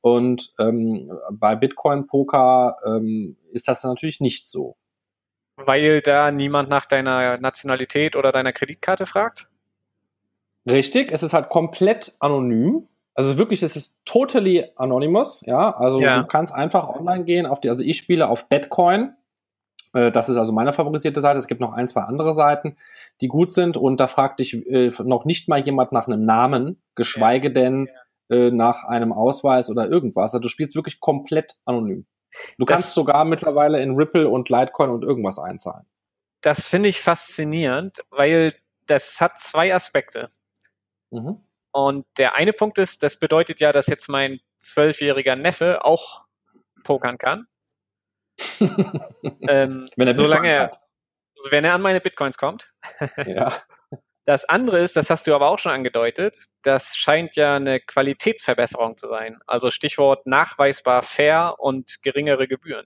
Und 0.01 0.53
ähm, 0.59 1.11
bei 1.31 1.55
Bitcoin 1.55 2.07
Poker 2.07 2.77
ähm, 2.85 3.37
ist 3.51 3.67
das 3.67 3.83
natürlich 3.83 4.19
nicht 4.19 4.45
so. 4.45 4.75
Weil 5.57 6.01
da 6.01 6.31
niemand 6.31 6.69
nach 6.69 6.85
deiner 6.85 7.37
Nationalität 7.37 8.15
oder 8.15 8.31
deiner 8.31 8.51
Kreditkarte 8.51 9.05
fragt? 9.05 9.47
Richtig, 10.69 11.11
es 11.11 11.23
ist 11.23 11.33
halt 11.33 11.49
komplett 11.49 12.15
anonym. 12.19 12.87
Also 13.13 13.37
wirklich, 13.37 13.61
es 13.61 13.75
ist 13.75 13.99
totally 14.05 14.71
anonymous, 14.75 15.41
ja. 15.45 15.75
Also 15.75 15.99
ja. 15.99 16.21
du 16.21 16.27
kannst 16.27 16.53
einfach 16.53 16.87
online 16.87 17.25
gehen 17.25 17.45
auf 17.45 17.59
die, 17.59 17.69
also 17.69 17.83
ich 17.83 17.97
spiele 17.97 18.29
auf 18.29 18.47
Bitcoin. 18.47 19.15
Äh, 19.93 20.11
das 20.11 20.29
ist 20.29 20.37
also 20.37 20.53
meine 20.53 20.73
favorisierte 20.73 21.21
Seite. 21.21 21.37
Es 21.37 21.47
gibt 21.47 21.61
noch 21.61 21.73
ein, 21.73 21.87
zwei 21.87 22.01
andere 22.01 22.33
Seiten, 22.33 22.77
die 23.19 23.27
gut 23.27 23.51
sind. 23.51 23.75
Und 23.75 23.99
da 23.99 24.07
fragt 24.07 24.39
dich 24.39 24.65
äh, 24.67 24.91
noch 25.03 25.25
nicht 25.25 25.49
mal 25.49 25.59
jemand 25.59 25.91
nach 25.91 26.07
einem 26.07 26.23
Namen, 26.25 26.81
geschweige 26.95 27.47
ja. 27.49 27.53
denn. 27.53 27.89
Äh, 28.31 28.49
nach 28.49 28.85
einem 28.85 29.11
Ausweis 29.11 29.69
oder 29.69 29.89
irgendwas. 29.89 30.31
Also 30.31 30.39
du 30.39 30.47
spielst 30.47 30.77
wirklich 30.77 31.01
komplett 31.01 31.57
anonym. 31.65 32.05
Du 32.57 32.63
das, 32.63 32.75
kannst 32.75 32.93
sogar 32.93 33.25
mittlerweile 33.25 33.81
in 33.81 33.95
Ripple 33.95 34.29
und 34.29 34.47
Litecoin 34.47 34.89
und 34.89 35.03
irgendwas 35.03 35.37
einzahlen. 35.37 35.85
Das 36.39 36.65
finde 36.65 36.87
ich 36.87 37.01
faszinierend, 37.01 37.99
weil 38.09 38.53
das 38.87 39.19
hat 39.19 39.37
zwei 39.37 39.75
Aspekte. 39.75 40.29
Mhm. 41.09 41.43
Und 41.71 42.05
der 42.17 42.35
eine 42.35 42.53
Punkt 42.53 42.77
ist, 42.77 43.03
das 43.03 43.17
bedeutet 43.17 43.59
ja, 43.59 43.71
dass 43.71 43.87
jetzt 43.87 44.09
mein 44.09 44.39
zwölfjähriger 44.59 45.35
Neffe 45.35 45.83
auch 45.85 46.21
pokern 46.83 47.17
kann. 47.17 47.47
ähm, 49.47 49.87
wenn 49.95 50.07
er 50.07 50.13
solange 50.13 50.49
er, 50.49 50.71
also 51.37 51.51
wenn 51.51 51.63
er 51.63 51.73
an 51.73 51.81
meine 51.81 52.01
Bitcoins 52.01 52.37
kommt. 52.37 52.71
ja. 53.25 53.53
Das 54.23 54.45
andere 54.45 54.79
ist, 54.79 54.95
das 54.95 55.09
hast 55.09 55.25
du 55.25 55.33
aber 55.33 55.49
auch 55.49 55.57
schon 55.57 55.71
angedeutet, 55.71 56.37
das 56.61 56.95
scheint 56.95 57.35
ja 57.35 57.55
eine 57.55 57.79
Qualitätsverbesserung 57.79 58.95
zu 58.95 59.07
sein. 59.07 59.39
Also 59.47 59.71
Stichwort 59.71 60.27
nachweisbar 60.27 61.01
fair 61.01 61.55
und 61.57 62.03
geringere 62.03 62.47
Gebühren. 62.47 62.85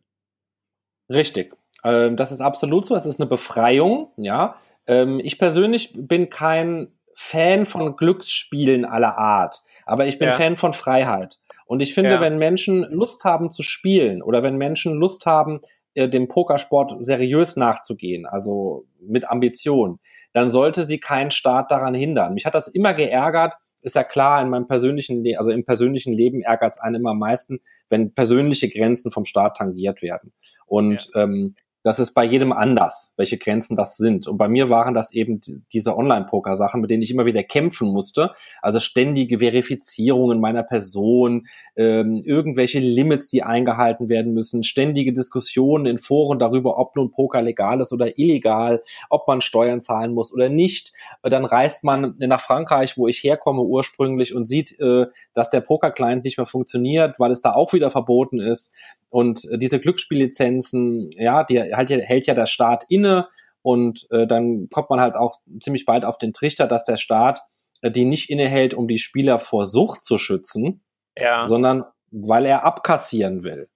Richtig. 1.09 1.53
Ähm, 1.83 2.15
das 2.15 2.31
ist 2.31 2.39
absolut 2.39 2.85
so. 2.85 2.95
Es 2.95 3.05
ist 3.05 3.19
eine 3.19 3.27
Befreiung. 3.27 4.13
Ja. 4.15 4.55
Ähm, 4.87 5.19
ich 5.19 5.37
persönlich 5.37 5.91
bin 5.93 6.29
kein 6.29 6.97
Fan 7.17 7.65
von 7.65 7.95
Glücksspielen 7.95 8.85
aller 8.85 9.17
Art, 9.17 9.63
aber 9.85 10.05
ich 10.05 10.19
bin 10.19 10.27
ja. 10.27 10.33
Fan 10.33 10.57
von 10.57 10.73
Freiheit. 10.73 11.39
Und 11.65 11.81
ich 11.81 11.93
finde, 11.93 12.11
ja. 12.11 12.21
wenn 12.21 12.37
Menschen 12.37 12.83
Lust 12.91 13.23
haben 13.23 13.49
zu 13.49 13.63
spielen 13.63 14.21
oder 14.21 14.43
wenn 14.43 14.57
Menschen 14.57 14.93
Lust 14.93 15.25
haben, 15.25 15.61
äh, 15.95 16.09
dem 16.09 16.27
Pokersport 16.27 16.95
seriös 16.99 17.55
nachzugehen, 17.55 18.25
also 18.25 18.85
mit 18.99 19.29
Ambition, 19.29 19.99
dann 20.33 20.49
sollte 20.49 20.85
sie 20.85 20.99
keinen 20.99 21.31
Staat 21.31 21.71
daran 21.71 21.93
hindern. 21.93 22.33
Mich 22.33 22.45
hat 22.45 22.53
das 22.53 22.67
immer 22.67 22.93
geärgert, 22.93 23.55
ist 23.81 23.95
ja 23.95 24.03
klar, 24.03 24.41
in 24.41 24.49
meinem 24.49 24.67
persönlichen, 24.67 25.23
Le 25.23 25.37
also 25.37 25.51
im 25.51 25.63
persönlichen 25.63 26.13
Leben 26.13 26.41
ärgert 26.41 26.73
es 26.73 26.79
einen 26.79 26.95
immer 26.95 27.11
am 27.11 27.19
meisten, 27.19 27.61
wenn 27.87 28.13
persönliche 28.13 28.67
Grenzen 28.67 29.11
vom 29.11 29.25
Staat 29.25 29.57
tangiert 29.57 30.01
werden. 30.01 30.33
Und 30.65 31.09
ja. 31.13 31.23
ähm, 31.23 31.55
das 31.85 31.99
ist 31.99 32.13
bei 32.13 32.23
jedem 32.23 32.51
anders, 32.51 33.13
welche 33.15 33.37
Grenzen 33.37 33.75
das 33.75 33.95
sind. 33.95 34.25
Und 34.25 34.37
bei 34.37 34.47
mir 34.47 34.71
waren 34.71 34.95
das 34.95 35.13
eben 35.13 35.39
diese 35.71 35.95
Online-Poker-Sachen, 35.95 36.81
mit 36.81 36.89
denen 36.89 37.03
ich 37.03 37.11
immer 37.11 37.27
wieder 37.27 37.43
kämpfen 37.43 37.89
musste. 37.89 38.31
Also 38.63 38.79
ständige 38.79 39.37
Verifizierungen 39.37 40.41
meiner 40.41 40.63
Person, 40.63 41.45
ähm, 41.75 42.23
irgendwelche 42.25 42.79
Limits, 42.79 43.27
die 43.27 43.43
eingehalten 43.43 44.09
werden 44.09 44.33
müssen, 44.33 44.63
ständige 44.63 45.13
Diskussionen 45.13 45.85
in 45.85 45.99
Foren 45.99 46.39
darüber, 46.39 46.79
ob 46.79 46.95
nun 46.95 47.11
Poker 47.11 47.43
legal 47.43 47.79
ist 47.79 47.93
oder 47.93 48.17
illegal, 48.17 48.81
ob 49.11 49.27
man 49.27 49.41
Steuern 49.41 49.79
zahlen 49.79 50.15
muss 50.15 50.33
oder 50.33 50.49
nicht. 50.49 50.91
Dann 51.21 51.45
reist 51.45 51.83
man 51.83 52.15
nach 52.17 52.41
Frankreich, 52.41 52.97
wo 52.97 53.07
ich 53.07 53.23
herkomme 53.23 53.61
ursprünglich 53.61 54.33
und 54.33 54.45
sieht, 54.45 54.79
äh, 54.79 55.05
dass 55.35 55.51
der 55.51 55.61
Poker-Client 55.61 56.23
nicht 56.23 56.37
mehr 56.37 56.47
funktioniert, 56.47 57.19
weil 57.19 57.29
es 57.29 57.43
da 57.43 57.51
auch 57.51 57.73
wieder 57.73 57.91
verboten 57.91 58.39
ist. 58.39 58.73
Und 59.15 59.45
äh, 59.49 59.57
diese 59.57 59.79
Glücksspiellizenzen, 59.79 61.09
ja, 61.11 61.45
die 61.45 61.61
halt, 61.73 61.89
hält 61.89 62.25
ja 62.25 62.33
der 62.33 62.47
Staat 62.47 62.83
inne 62.89 63.29
und 63.61 64.05
äh, 64.11 64.27
dann 64.27 64.67
kommt 64.67 64.89
man 64.89 64.99
halt 64.99 65.15
auch 65.15 65.37
ziemlich 65.61 65.85
bald 65.85 66.03
auf 66.03 66.17
den 66.17 66.33
Trichter, 66.33 66.67
dass 66.67 66.83
der 66.83 66.97
Staat 66.97 67.39
äh, 67.81 67.89
die 67.89 68.03
nicht 68.03 68.29
innehält, 68.29 68.73
um 68.73 68.89
die 68.89 68.97
Spieler 68.97 69.39
vor 69.39 69.67
Sucht 69.67 70.03
zu 70.03 70.17
schützen, 70.17 70.83
ja. 71.17 71.47
sondern 71.47 71.85
weil 72.11 72.45
er 72.45 72.65
abkassieren 72.65 73.45
will. 73.45 73.69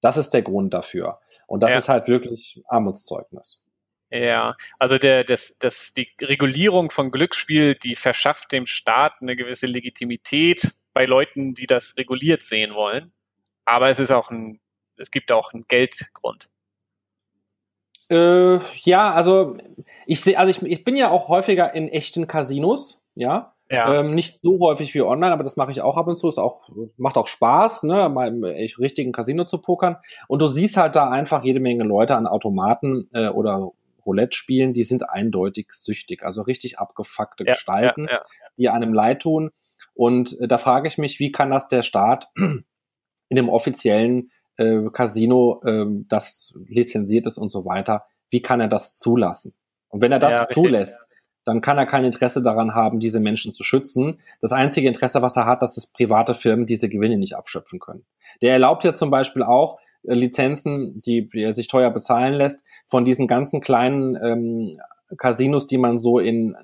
Das 0.00 0.16
ist 0.16 0.30
der 0.30 0.42
Grund 0.42 0.74
dafür. 0.74 1.20
Und 1.46 1.62
das 1.62 1.70
ja. 1.70 1.78
ist 1.78 1.88
halt 1.88 2.08
wirklich 2.08 2.60
Armutszeugnis. 2.66 3.62
Ja, 4.10 4.56
also 4.80 4.98
der, 4.98 5.22
das, 5.22 5.56
das, 5.60 5.92
die 5.92 6.08
Regulierung 6.20 6.90
von 6.90 7.12
Glücksspiel, 7.12 7.76
die 7.76 7.94
verschafft 7.94 8.50
dem 8.50 8.66
Staat 8.66 9.12
eine 9.20 9.36
gewisse 9.36 9.68
Legitimität 9.68 10.74
bei 10.94 11.04
Leuten, 11.04 11.54
die 11.54 11.68
das 11.68 11.96
reguliert 11.96 12.42
sehen 12.42 12.74
wollen. 12.74 13.12
Aber 13.66 13.88
es 13.88 14.00
ist 14.00 14.10
auch 14.10 14.32
ein 14.32 14.58
es 15.00 15.10
gibt 15.10 15.32
auch 15.32 15.52
einen 15.52 15.64
Geldgrund. 15.66 16.48
Äh, 18.10 18.58
ja, 18.82 19.12
also 19.12 19.56
ich 20.06 20.20
sehe, 20.20 20.38
also 20.38 20.50
ich, 20.50 20.62
ich 20.70 20.84
bin 20.84 20.96
ja 20.96 21.10
auch 21.10 21.28
häufiger 21.28 21.74
in 21.74 21.88
echten 21.88 22.26
Casinos, 22.26 23.06
ja. 23.14 23.54
Ja. 23.72 24.00
Ähm, 24.00 24.16
nicht 24.16 24.34
so 24.34 24.58
häufig 24.58 24.94
wie 24.94 25.02
online, 25.02 25.32
aber 25.32 25.44
das 25.44 25.56
mache 25.56 25.70
ich 25.70 25.80
auch 25.80 25.96
ab 25.96 26.08
und 26.08 26.16
zu. 26.16 26.26
Ist 26.26 26.38
auch, 26.38 26.68
macht 26.96 27.16
auch 27.16 27.28
Spaß, 27.28 27.84
ne, 27.84 28.08
mal 28.08 28.26
im 28.26 28.42
richtigen 28.42 29.12
Casino 29.12 29.44
zu 29.44 29.58
pokern. 29.58 29.96
Und 30.26 30.42
du 30.42 30.48
siehst 30.48 30.76
halt 30.76 30.96
da 30.96 31.08
einfach 31.08 31.44
jede 31.44 31.60
Menge 31.60 31.84
Leute 31.84 32.16
an 32.16 32.26
Automaten 32.26 33.08
äh, 33.12 33.28
oder 33.28 33.70
Roulette 34.04 34.36
spielen, 34.36 34.72
die 34.72 34.82
sind 34.82 35.08
eindeutig 35.08 35.70
süchtig. 35.70 36.24
Also 36.24 36.42
richtig 36.42 36.80
abgefuckte 36.80 37.44
ja, 37.44 37.52
Gestalten, 37.52 38.08
ja, 38.10 38.24
die 38.56 38.68
einem 38.68 38.92
leid 38.92 39.22
tun. 39.22 39.52
Und 39.94 40.36
äh, 40.40 40.48
da 40.48 40.58
frage 40.58 40.88
ich 40.88 40.98
mich, 40.98 41.20
wie 41.20 41.30
kann 41.30 41.50
das 41.50 41.68
der 41.68 41.82
Staat 41.82 42.28
in 42.36 42.64
dem 43.36 43.48
offiziellen 43.48 44.30
äh, 44.56 44.88
Casino, 44.92 45.62
äh, 45.64 45.86
das 46.08 46.54
lizenziert 46.66 47.26
ist 47.26 47.38
und 47.38 47.50
so 47.50 47.64
weiter, 47.64 48.04
wie 48.30 48.42
kann 48.42 48.60
er 48.60 48.68
das 48.68 48.96
zulassen? 48.96 49.54
Und 49.88 50.02
wenn 50.02 50.12
er 50.12 50.18
das 50.18 50.32
ja, 50.32 50.46
zulässt, 50.46 51.00
richtig, 51.00 51.10
dann 51.44 51.60
kann 51.60 51.78
er 51.78 51.86
kein 51.86 52.04
Interesse 52.04 52.42
daran 52.42 52.74
haben, 52.74 53.00
diese 53.00 53.20
Menschen 53.20 53.52
zu 53.52 53.64
schützen. 53.64 54.20
Das 54.40 54.52
einzige 54.52 54.88
Interesse, 54.88 55.22
was 55.22 55.36
er 55.36 55.46
hat, 55.46 55.62
dass 55.62 55.76
es 55.76 55.86
private 55.86 56.34
Firmen 56.34 56.66
diese 56.66 56.88
Gewinne 56.88 57.16
nicht 57.16 57.34
abschöpfen 57.34 57.78
können. 57.78 58.04
Der 58.42 58.52
erlaubt 58.52 58.84
ja 58.84 58.92
zum 58.92 59.10
Beispiel 59.10 59.42
auch 59.42 59.78
äh, 60.04 60.14
Lizenzen, 60.14 60.98
die, 60.98 61.28
die 61.28 61.42
er 61.42 61.52
sich 61.52 61.68
teuer 61.68 61.90
bezahlen 61.90 62.34
lässt, 62.34 62.64
von 62.86 63.04
diesen 63.04 63.26
ganzen 63.26 63.60
kleinen 63.60 64.16
ähm, 64.22 64.80
Casinos, 65.16 65.66
die 65.66 65.78
man 65.78 65.98
so 65.98 66.18
in 66.18 66.56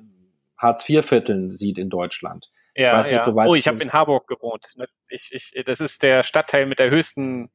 Hartz-IV-Vierteln 0.59 1.55
sieht 1.55 1.79
in 1.79 1.90
Deutschland. 1.90 2.51
Ja, 2.75 3.01
ich 3.01 3.11
ja. 3.11 3.27
Nicht, 3.27 3.49
oh, 3.49 3.55
ich 3.55 3.68
habe 3.68 3.83
in 3.83 3.92
Harburg 3.92 4.27
gewohnt. 4.27 4.75
Ich, 5.09 5.31
ich, 5.33 5.64
das 5.64 5.81
ist 5.81 6.03
der 6.03 6.22
Stadtteil 6.22 6.66
mit 6.66 6.79
der 6.79 6.90
höchsten 6.90 7.51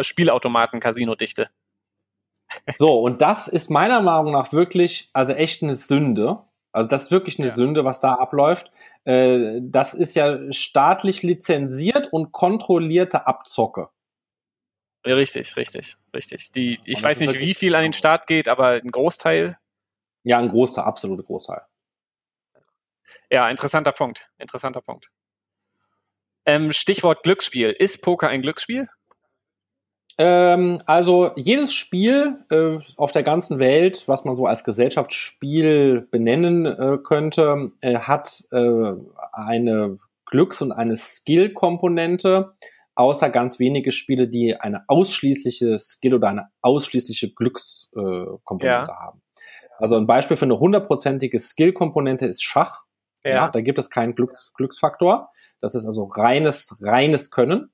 Spielautomaten-Casino-Dichte. 0.00 1.50
So, 2.76 3.00
und 3.00 3.20
das 3.20 3.48
ist 3.48 3.70
meiner 3.70 4.00
Meinung 4.00 4.32
nach 4.32 4.52
wirklich, 4.52 5.10
also 5.12 5.32
echt 5.32 5.62
eine 5.62 5.74
Sünde. 5.74 6.42
Also 6.72 6.88
das 6.88 7.04
ist 7.04 7.10
wirklich 7.10 7.38
eine 7.38 7.48
ja. 7.48 7.54
Sünde, 7.54 7.84
was 7.84 8.00
da 8.00 8.14
abläuft. 8.14 8.70
Äh, 9.04 9.60
das 9.62 9.94
ist 9.94 10.14
ja 10.14 10.52
staatlich 10.52 11.22
lizenziert 11.22 12.12
und 12.12 12.32
kontrollierte 12.32 13.26
Abzocke. 13.26 13.90
richtig, 15.04 15.56
richtig, 15.56 15.96
richtig. 16.14 16.52
Die, 16.52 16.80
ich 16.84 17.02
weiß 17.02 17.20
nicht, 17.20 17.34
wie 17.34 17.54
viel 17.54 17.74
an 17.74 17.82
den 17.82 17.92
Staat 17.92 18.26
geht, 18.26 18.48
aber 18.48 18.70
ein 18.70 18.90
Großteil. 18.90 19.58
Ja, 20.24 20.38
ein 20.38 20.48
Großteil, 20.48 20.84
absolute 20.84 21.22
Großteil. 21.22 21.62
Ja, 23.30 23.48
interessanter 23.48 23.92
Punkt. 23.92 24.30
Interessanter 24.38 24.80
Punkt. 24.80 25.10
Ähm, 26.46 26.72
Stichwort 26.72 27.22
Glücksspiel. 27.22 27.70
Ist 27.70 28.02
Poker 28.02 28.28
ein 28.28 28.42
Glücksspiel? 28.42 28.88
Ähm, 30.16 30.78
also 30.86 31.32
jedes 31.36 31.74
Spiel 31.74 32.38
äh, 32.50 32.78
auf 32.96 33.12
der 33.12 33.22
ganzen 33.22 33.58
Welt, 33.58 34.04
was 34.06 34.24
man 34.24 34.34
so 34.34 34.46
als 34.46 34.64
Gesellschaftsspiel 34.64 36.06
benennen 36.10 36.66
äh, 36.66 36.98
könnte, 37.02 37.72
äh, 37.80 37.98
hat 37.98 38.44
äh, 38.52 38.92
eine 39.32 39.98
Glücks- 40.26 40.62
und 40.62 40.72
eine 40.72 40.96
Skill-Komponente, 40.96 42.54
außer 42.94 43.30
ganz 43.30 43.58
wenige 43.58 43.92
Spiele, 43.92 44.28
die 44.28 44.56
eine 44.56 44.84
ausschließliche 44.88 45.78
Skill- 45.78 46.14
oder 46.14 46.28
eine 46.28 46.48
ausschließliche 46.62 47.32
Glückskomponente 47.34 48.90
ja. 48.90 48.96
haben. 48.96 49.22
Also 49.78 49.96
ein 49.96 50.06
Beispiel 50.06 50.36
für 50.36 50.44
eine 50.44 50.58
hundertprozentige 50.58 51.38
Skill-Komponente 51.38 52.26
ist 52.26 52.42
Schach. 52.42 52.82
Ja. 53.24 53.30
ja. 53.30 53.48
da 53.48 53.60
gibt 53.60 53.78
es 53.78 53.90
keinen 53.90 54.14
Glücks 54.14 54.52
Glücksfaktor. 54.54 55.30
Das 55.60 55.74
ist 55.74 55.86
also 55.86 56.04
reines, 56.04 56.78
reines 56.82 57.30
Können. 57.30 57.72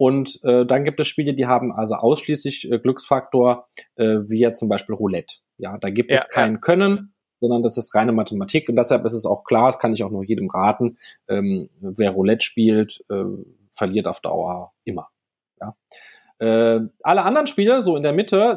Und 0.00 0.42
äh, 0.44 0.64
dann 0.64 0.84
gibt 0.84 0.98
es 0.98 1.08
Spiele, 1.08 1.34
die 1.34 1.44
haben 1.44 1.72
also 1.72 1.94
ausschließlich 1.94 2.72
äh, 2.72 2.78
Glücksfaktor, 2.78 3.68
äh, 3.96 4.20
wie 4.30 4.38
ja 4.38 4.54
zum 4.54 4.70
Beispiel 4.70 4.94
Roulette. 4.94 5.36
Ja, 5.58 5.76
da 5.76 5.90
gibt 5.90 6.10
ja, 6.10 6.16
es 6.16 6.30
kein 6.30 6.54
ja. 6.54 6.58
Können, 6.58 7.12
sondern 7.38 7.62
das 7.62 7.76
ist 7.76 7.94
reine 7.94 8.12
Mathematik. 8.12 8.70
Und 8.70 8.76
deshalb 8.76 9.04
ist 9.04 9.12
es 9.12 9.26
auch 9.26 9.44
klar, 9.44 9.66
das 9.66 9.78
kann 9.78 9.92
ich 9.92 10.02
auch 10.02 10.10
nur 10.10 10.24
jedem 10.24 10.48
raten, 10.48 10.96
ähm, 11.28 11.68
wer 11.80 12.12
Roulette 12.12 12.42
spielt, 12.42 13.04
äh, 13.10 13.24
verliert 13.72 14.06
auf 14.06 14.20
Dauer 14.20 14.72
immer. 14.84 15.08
Ja. 15.60 15.76
Äh, 16.38 16.80
alle 17.02 17.22
anderen 17.22 17.46
Spiele, 17.46 17.82
so 17.82 17.94
in 17.94 18.02
der 18.02 18.14
Mitte, 18.14 18.56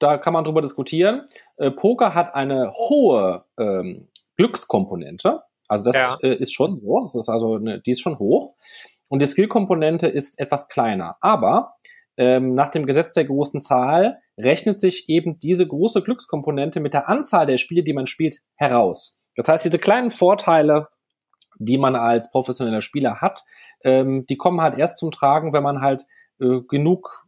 da 0.00 0.18
kann 0.18 0.32
man 0.32 0.42
drüber 0.42 0.60
diskutieren. 0.60 1.22
Äh, 1.56 1.70
Poker 1.70 2.16
hat 2.16 2.34
eine 2.34 2.72
hohe 2.72 3.44
ähm, 3.60 4.08
Glückskomponente. 4.36 5.42
Also 5.68 5.90
das 5.90 5.96
ja. 5.96 6.18
äh, 6.20 6.34
ist 6.34 6.52
schon 6.52 6.78
so, 6.78 7.00
das 7.00 7.14
ist 7.14 7.28
also 7.28 7.54
eine, 7.54 7.80
die 7.80 7.92
ist 7.92 8.00
schon 8.00 8.18
hoch. 8.18 8.56
Und 9.12 9.20
die 9.20 9.26
Skill-Komponente 9.26 10.06
ist 10.06 10.40
etwas 10.40 10.68
kleiner. 10.68 11.18
Aber 11.20 11.74
ähm, 12.16 12.54
nach 12.54 12.70
dem 12.70 12.86
Gesetz 12.86 13.12
der 13.12 13.26
großen 13.26 13.60
Zahl 13.60 14.22
rechnet 14.38 14.80
sich 14.80 15.06
eben 15.10 15.38
diese 15.38 15.66
große 15.68 16.00
Glückskomponente 16.00 16.80
mit 16.80 16.94
der 16.94 17.10
Anzahl 17.10 17.44
der 17.44 17.58
Spiele, 17.58 17.82
die 17.82 17.92
man 17.92 18.06
spielt, 18.06 18.38
heraus. 18.54 19.22
Das 19.36 19.48
heißt, 19.48 19.66
diese 19.66 19.78
kleinen 19.78 20.12
Vorteile, 20.12 20.88
die 21.58 21.76
man 21.76 21.94
als 21.94 22.30
professioneller 22.30 22.80
Spieler 22.80 23.20
hat, 23.20 23.44
ähm, 23.84 24.24
die 24.30 24.38
kommen 24.38 24.62
halt 24.62 24.78
erst 24.78 24.96
zum 24.96 25.10
Tragen, 25.10 25.52
wenn 25.52 25.62
man 25.62 25.82
halt 25.82 26.06
äh, 26.40 26.62
genug 26.66 27.26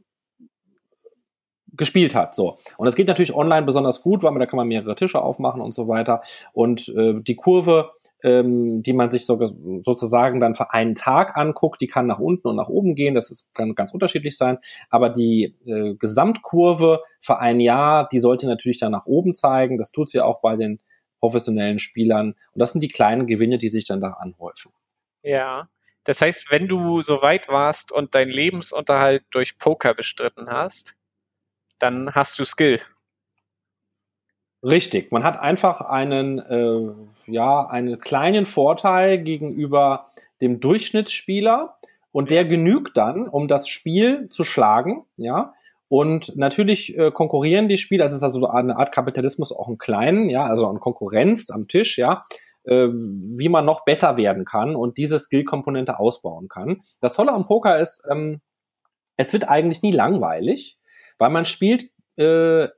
gespielt 1.66 2.14
hat. 2.14 2.34
So. 2.34 2.60
Und 2.78 2.86
das 2.86 2.96
geht 2.96 3.08
natürlich 3.08 3.34
online 3.34 3.66
besonders 3.66 4.00
gut, 4.00 4.22
weil 4.22 4.30
man, 4.30 4.40
da 4.40 4.46
kann 4.46 4.56
man 4.56 4.68
mehrere 4.68 4.94
Tische 4.94 5.20
aufmachen 5.20 5.60
und 5.60 5.74
so 5.74 5.86
weiter. 5.86 6.22
Und 6.54 6.88
äh, 6.96 7.20
die 7.20 7.36
Kurve, 7.36 7.90
ähm, 8.24 8.82
die 8.82 8.94
man 8.94 9.10
sich 9.10 9.26
so, 9.26 9.38
sozusagen 9.82 10.40
dann 10.40 10.54
für 10.54 10.72
einen 10.72 10.94
Tag 10.94 11.36
anguckt, 11.36 11.80
die 11.82 11.86
kann 11.86 12.06
nach 12.06 12.18
unten 12.18 12.48
und 12.48 12.56
nach 12.56 12.68
oben 12.68 12.94
gehen. 12.94 13.14
Das 13.14 13.30
ist, 13.30 13.52
kann 13.52 13.74
ganz 13.74 13.92
unterschiedlich 13.92 14.38
sein. 14.38 14.58
Aber 14.88 15.10
die 15.10 15.54
äh, 15.66 15.94
Gesamtkurve 15.94 17.02
für 17.20 17.38
ein 17.38 17.60
Jahr, 17.60 18.08
die 18.08 18.18
sollte 18.18 18.46
natürlich 18.46 18.78
dann 18.78 18.92
nach 18.92 19.04
oben 19.04 19.34
zeigen. 19.34 19.76
Das 19.76 19.92
tut 19.92 20.08
sie 20.08 20.20
auch 20.20 20.40
bei 20.40 20.56
den 20.56 20.80
professionellen 21.20 21.78
Spielern. 21.78 22.28
Und 22.28 22.58
das 22.58 22.72
sind 22.72 22.82
die 22.82 22.88
kleinen 22.88 23.26
Gewinne, 23.26 23.58
die 23.58 23.68
sich 23.68 23.84
dann 23.84 24.00
da 24.00 24.12
anhäufen. 24.12 24.72
Ja. 25.22 25.68
Das 26.04 26.22
heißt, 26.22 26.50
wenn 26.50 26.66
du 26.66 27.02
so 27.02 27.20
weit 27.20 27.48
warst 27.48 27.92
und 27.92 28.14
deinen 28.14 28.30
Lebensunterhalt 28.30 29.24
durch 29.30 29.58
Poker 29.58 29.92
bestritten 29.92 30.48
hast, 30.48 30.94
dann 31.78 32.14
hast 32.14 32.38
du 32.38 32.46
Skill. 32.46 32.80
Richtig, 34.64 35.12
man 35.12 35.24
hat 35.24 35.38
einfach 35.38 35.82
einen, 35.82 36.38
äh, 36.38 37.30
ja, 37.30 37.66
einen 37.66 37.98
kleinen 37.98 38.46
Vorteil 38.46 39.18
gegenüber 39.18 40.06
dem 40.40 40.58
Durchschnittsspieler 40.58 41.76
und 42.12 42.30
der 42.30 42.46
genügt 42.46 42.96
dann, 42.96 43.28
um 43.28 43.46
das 43.46 43.68
Spiel 43.68 44.28
zu 44.30 44.42
schlagen, 44.42 45.04
ja. 45.16 45.52
Und 45.88 46.34
natürlich 46.36 46.96
äh, 46.96 47.10
konkurrieren 47.10 47.68
die 47.68 47.76
Spieler, 47.76 48.06
es 48.06 48.12
ist 48.12 48.22
also 48.22 48.40
so 48.40 48.48
eine 48.48 48.78
Art 48.78 48.90
Kapitalismus 48.90 49.52
auch 49.52 49.68
im 49.68 49.76
Kleinen, 49.76 50.30
ja, 50.30 50.46
also 50.46 50.66
an 50.66 50.80
Konkurrenz 50.80 51.50
am 51.50 51.68
Tisch, 51.68 51.98
ja, 51.98 52.24
äh, 52.64 52.88
wie 52.88 53.50
man 53.50 53.66
noch 53.66 53.84
besser 53.84 54.16
werden 54.16 54.46
kann 54.46 54.76
und 54.76 54.96
diese 54.96 55.18
Skill-Komponente 55.18 55.98
ausbauen 55.98 56.48
kann. 56.48 56.80
Das 57.02 57.14
Tolle 57.14 57.32
am 57.32 57.46
Poker 57.46 57.78
ist, 57.78 58.02
ähm, 58.10 58.40
es 59.18 59.32
wird 59.34 59.46
eigentlich 59.46 59.82
nie 59.82 59.92
langweilig, 59.92 60.78
weil 61.18 61.30
man 61.30 61.44
spielt 61.44 61.90
äh, 62.16 62.68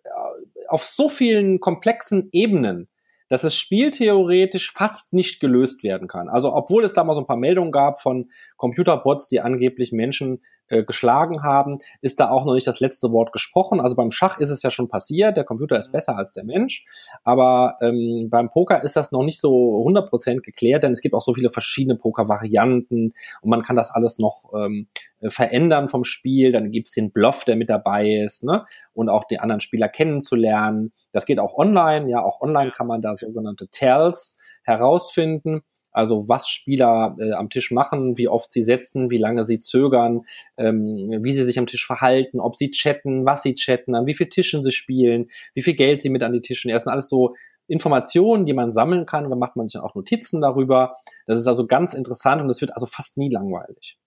auf 0.68 0.84
so 0.84 1.08
vielen 1.08 1.60
komplexen 1.60 2.28
Ebenen, 2.32 2.88
dass 3.28 3.44
es 3.44 3.56
spieltheoretisch 3.56 4.72
fast 4.72 5.12
nicht 5.12 5.40
gelöst 5.40 5.82
werden 5.82 6.08
kann. 6.08 6.28
Also 6.28 6.54
obwohl 6.54 6.84
es 6.84 6.94
da 6.94 7.04
mal 7.04 7.14
so 7.14 7.20
ein 7.20 7.26
paar 7.26 7.36
Meldungen 7.36 7.72
gab 7.72 8.00
von 8.00 8.30
Computerbots, 8.56 9.28
die 9.28 9.40
angeblich 9.40 9.92
Menschen 9.92 10.42
äh, 10.68 10.84
geschlagen 10.84 11.42
haben, 11.42 11.78
ist 12.00 12.20
da 12.20 12.30
auch 12.30 12.44
noch 12.44 12.54
nicht 12.54 12.66
das 12.66 12.80
letzte 12.80 13.12
Wort 13.12 13.32
gesprochen. 13.32 13.80
Also 13.80 13.96
beim 13.96 14.10
Schach 14.10 14.38
ist 14.38 14.50
es 14.50 14.62
ja 14.62 14.70
schon 14.70 14.88
passiert, 14.88 15.36
der 15.36 15.44
Computer 15.44 15.78
ist 15.78 15.92
besser 15.92 16.16
als 16.16 16.32
der 16.32 16.44
Mensch, 16.44 16.84
aber 17.24 17.76
ähm, 17.80 18.28
beim 18.30 18.50
Poker 18.50 18.82
ist 18.82 18.96
das 18.96 19.12
noch 19.12 19.22
nicht 19.22 19.40
so 19.40 19.84
100% 19.86 20.40
geklärt, 20.40 20.82
denn 20.82 20.92
es 20.92 21.00
gibt 21.00 21.14
auch 21.14 21.20
so 21.20 21.34
viele 21.34 21.50
verschiedene 21.50 21.96
Poker-Varianten 21.96 23.12
und 23.40 23.50
man 23.50 23.62
kann 23.62 23.76
das 23.76 23.90
alles 23.90 24.18
noch 24.18 24.52
ähm, 24.54 24.88
verändern 25.22 25.88
vom 25.88 26.04
Spiel. 26.04 26.52
Dann 26.52 26.70
gibt 26.70 26.88
es 26.88 26.94
den 26.94 27.12
Bluff, 27.12 27.44
der 27.44 27.56
mit 27.56 27.70
dabei 27.70 28.08
ist, 28.24 28.44
ne? 28.44 28.64
und 28.92 29.08
auch 29.08 29.24
die 29.24 29.38
anderen 29.38 29.60
Spieler 29.60 29.88
kennenzulernen. 29.88 30.92
Das 31.12 31.26
geht 31.26 31.38
auch 31.38 31.54
online, 31.56 32.08
ja, 32.10 32.22
auch 32.22 32.40
online 32.40 32.70
kann 32.70 32.86
man 32.86 33.02
da 33.02 33.14
sogenannte 33.14 33.68
Tells 33.68 34.36
herausfinden. 34.62 35.62
Also 35.96 36.28
was 36.28 36.50
Spieler 36.50 37.16
äh, 37.18 37.32
am 37.32 37.48
Tisch 37.48 37.70
machen, 37.70 38.18
wie 38.18 38.28
oft 38.28 38.52
sie 38.52 38.62
setzen, 38.62 39.10
wie 39.10 39.16
lange 39.16 39.44
sie 39.44 39.58
zögern, 39.58 40.26
ähm, 40.58 41.20
wie 41.22 41.32
sie 41.32 41.42
sich 41.42 41.58
am 41.58 41.66
Tisch 41.66 41.86
verhalten, 41.86 42.38
ob 42.38 42.54
sie 42.54 42.70
chatten, 42.70 43.24
was 43.24 43.42
sie 43.42 43.54
chatten, 43.54 43.94
an 43.94 44.04
wie 44.04 44.12
viel 44.12 44.28
Tischen 44.28 44.62
sie 44.62 44.72
spielen, 44.72 45.28
wie 45.54 45.62
viel 45.62 45.72
Geld 45.72 46.02
sie 46.02 46.10
mit 46.10 46.22
an 46.22 46.34
die 46.34 46.42
Tischen. 46.42 46.70
Das 46.70 46.82
sind 46.82 46.92
alles 46.92 47.08
so 47.08 47.34
Informationen, 47.66 48.44
die 48.44 48.52
man 48.52 48.72
sammeln 48.72 49.06
kann. 49.06 49.30
Da 49.30 49.36
macht 49.36 49.56
man 49.56 49.66
sich 49.66 49.72
dann 49.72 49.84
auch 49.84 49.94
Notizen 49.94 50.42
darüber. 50.42 50.98
Das 51.26 51.38
ist 51.38 51.46
also 51.46 51.66
ganz 51.66 51.94
interessant 51.94 52.42
und 52.42 52.50
es 52.50 52.60
wird 52.60 52.74
also 52.74 52.84
fast 52.84 53.16
nie 53.16 53.30
langweilig. 53.30 53.98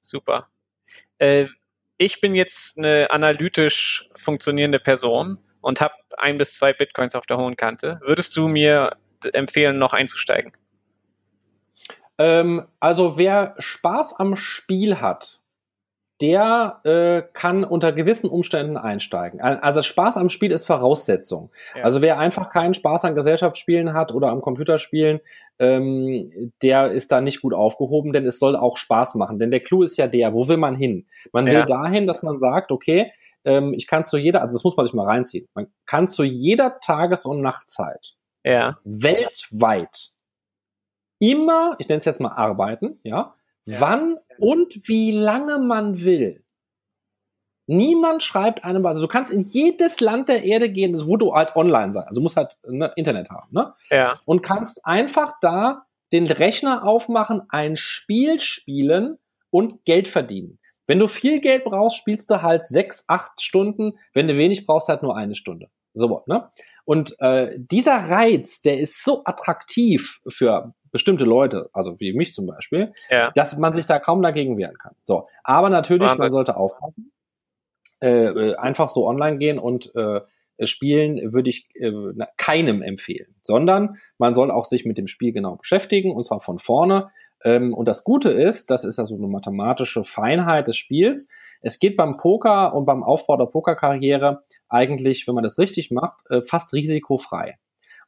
Super. 0.00 0.48
Äh, 1.16 1.46
ich 1.96 2.20
bin 2.20 2.34
jetzt 2.34 2.76
eine 2.76 3.10
analytisch 3.10 4.06
funktionierende 4.14 4.80
Person 4.80 5.38
und 5.62 5.80
habe 5.80 5.94
ein 6.18 6.36
bis 6.36 6.56
zwei 6.56 6.74
Bitcoins 6.74 7.14
auf 7.14 7.24
der 7.24 7.38
hohen 7.38 7.56
Kante. 7.56 8.00
Würdest 8.04 8.36
du 8.36 8.48
mir 8.48 8.98
empfehlen, 9.32 9.78
noch 9.78 9.94
einzusteigen? 9.94 10.52
Ähm, 12.18 12.66
also 12.80 13.16
wer 13.16 13.54
Spaß 13.58 14.18
am 14.18 14.36
Spiel 14.36 15.00
hat, 15.00 15.40
der 16.20 16.80
äh, 16.84 17.22
kann 17.32 17.62
unter 17.62 17.92
gewissen 17.92 18.28
Umständen 18.28 18.76
einsteigen. 18.76 19.40
Also 19.40 19.82
Spaß 19.82 20.16
am 20.16 20.30
Spiel 20.30 20.50
ist 20.50 20.66
Voraussetzung. 20.66 21.52
Ja. 21.76 21.84
Also 21.84 22.02
wer 22.02 22.18
einfach 22.18 22.50
keinen 22.50 22.74
Spaß 22.74 23.04
an 23.04 23.14
Gesellschaftsspielen 23.14 23.92
hat 23.92 24.12
oder 24.12 24.28
am 24.28 24.40
Computerspielen, 24.40 25.20
ähm, 25.60 26.52
der 26.62 26.90
ist 26.90 27.12
da 27.12 27.20
nicht 27.20 27.40
gut 27.40 27.54
aufgehoben, 27.54 28.12
denn 28.12 28.26
es 28.26 28.40
soll 28.40 28.56
auch 28.56 28.76
Spaß 28.78 29.14
machen. 29.14 29.38
Denn 29.38 29.52
der 29.52 29.60
Clou 29.60 29.84
ist 29.84 29.96
ja 29.96 30.08
der, 30.08 30.34
wo 30.34 30.48
will 30.48 30.56
man 30.56 30.74
hin? 30.74 31.06
Man 31.32 31.46
ja. 31.46 31.52
will 31.52 31.64
dahin, 31.66 32.08
dass 32.08 32.22
man 32.22 32.36
sagt, 32.36 32.72
okay, 32.72 33.12
ähm, 33.44 33.72
ich 33.72 33.86
kann 33.86 34.04
zu 34.04 34.18
jeder, 34.18 34.40
also 34.40 34.54
das 34.54 34.64
muss 34.64 34.76
man 34.76 34.84
sich 34.84 34.94
mal 34.94 35.06
reinziehen, 35.06 35.46
man 35.54 35.68
kann 35.86 36.08
zu 36.08 36.24
jeder 36.24 36.80
Tages- 36.80 37.26
und 37.26 37.40
Nachtzeit 37.42 38.14
ja. 38.44 38.76
weltweit 38.82 40.10
immer, 41.18 41.76
ich 41.78 41.88
nenne 41.88 41.98
es 41.98 42.04
jetzt 42.04 42.20
mal 42.20 42.32
arbeiten, 42.32 42.98
ja, 43.02 43.34
ja. 43.64 43.80
wann 43.80 44.16
und 44.38 44.88
wie 44.88 45.12
lange 45.12 45.58
man 45.58 46.04
will. 46.04 46.44
Niemand 47.66 48.22
schreibt 48.22 48.64
einem, 48.64 48.86
also 48.86 49.02
du 49.02 49.08
kannst 49.08 49.30
in 49.30 49.44
jedes 49.44 50.00
Land 50.00 50.30
der 50.30 50.42
Erde 50.42 50.70
gehen, 50.70 50.98
wo 51.06 51.18
du 51.18 51.34
halt 51.34 51.54
online 51.54 51.92
sein, 51.92 52.04
also 52.04 52.22
musst 52.22 52.36
halt 52.36 52.56
ne, 52.66 52.92
Internet 52.96 53.28
haben, 53.28 53.48
ne? 53.50 53.74
Ja. 53.90 54.14
Und 54.24 54.42
kannst 54.42 54.84
einfach 54.86 55.34
da 55.42 55.84
den 56.12 56.26
Rechner 56.26 56.84
aufmachen, 56.84 57.42
ein 57.50 57.76
Spiel 57.76 58.40
spielen 58.40 59.18
und 59.50 59.84
Geld 59.84 60.08
verdienen. 60.08 60.58
Wenn 60.86 60.98
du 60.98 61.06
viel 61.06 61.40
Geld 61.40 61.64
brauchst, 61.64 61.98
spielst 61.98 62.30
du 62.30 62.40
halt 62.42 62.62
sechs, 62.62 63.04
acht 63.08 63.42
Stunden. 63.42 63.98
Wenn 64.14 64.26
du 64.26 64.38
wenig 64.38 64.66
brauchst, 64.66 64.88
halt 64.88 65.02
nur 65.02 65.16
eine 65.16 65.34
Stunde. 65.34 65.68
So, 65.92 66.22
ne? 66.26 66.48
Und 66.86 67.14
äh, 67.20 67.58
dieser 67.58 68.08
Reiz, 68.08 68.62
der 68.62 68.78
ist 68.78 69.04
so 69.04 69.22
attraktiv 69.24 70.20
für 70.26 70.72
bestimmte 70.90 71.24
Leute, 71.24 71.70
also 71.72 71.98
wie 72.00 72.12
mich 72.12 72.32
zum 72.32 72.46
Beispiel, 72.46 72.92
ja. 73.10 73.30
dass 73.32 73.56
man 73.56 73.74
sich 73.74 73.86
da 73.86 73.98
kaum 73.98 74.22
dagegen 74.22 74.56
wehren 74.56 74.78
kann. 74.78 74.94
So, 75.04 75.28
aber 75.44 75.70
natürlich, 75.70 76.08
Wahnsinn. 76.08 76.18
man 76.18 76.30
sollte 76.30 76.56
aufpassen. 76.56 77.12
Äh, 78.00 78.26
äh, 78.26 78.54
einfach 78.54 78.88
so 78.88 79.08
online 79.08 79.38
gehen 79.38 79.58
und 79.58 79.92
äh, 79.96 80.20
spielen 80.64 81.32
würde 81.32 81.50
ich 81.50 81.68
äh, 81.74 81.92
keinem 82.36 82.80
empfehlen, 82.80 83.34
sondern 83.42 83.96
man 84.18 84.34
soll 84.34 84.52
auch 84.52 84.66
sich 84.66 84.84
mit 84.84 84.98
dem 84.98 85.08
Spiel 85.08 85.32
genau 85.32 85.56
beschäftigen 85.56 86.12
und 86.12 86.22
zwar 86.22 86.38
von 86.38 86.60
vorne. 86.60 87.10
Ähm, 87.42 87.74
und 87.74 87.88
das 87.88 88.04
Gute 88.04 88.30
ist, 88.30 88.70
das 88.70 88.84
ist 88.84 88.98
ja 88.98 89.04
so 89.04 89.16
eine 89.16 89.26
mathematische 89.26 90.04
Feinheit 90.04 90.68
des 90.68 90.76
Spiels. 90.76 91.28
Es 91.60 91.80
geht 91.80 91.96
beim 91.96 92.18
Poker 92.18 92.72
und 92.72 92.86
beim 92.86 93.02
Aufbau 93.02 93.36
der 93.36 93.46
Pokerkarriere 93.46 94.44
eigentlich, 94.68 95.26
wenn 95.26 95.34
man 95.34 95.42
das 95.42 95.58
richtig 95.58 95.90
macht, 95.90 96.20
äh, 96.30 96.40
fast 96.40 96.72
risikofrei. 96.74 97.58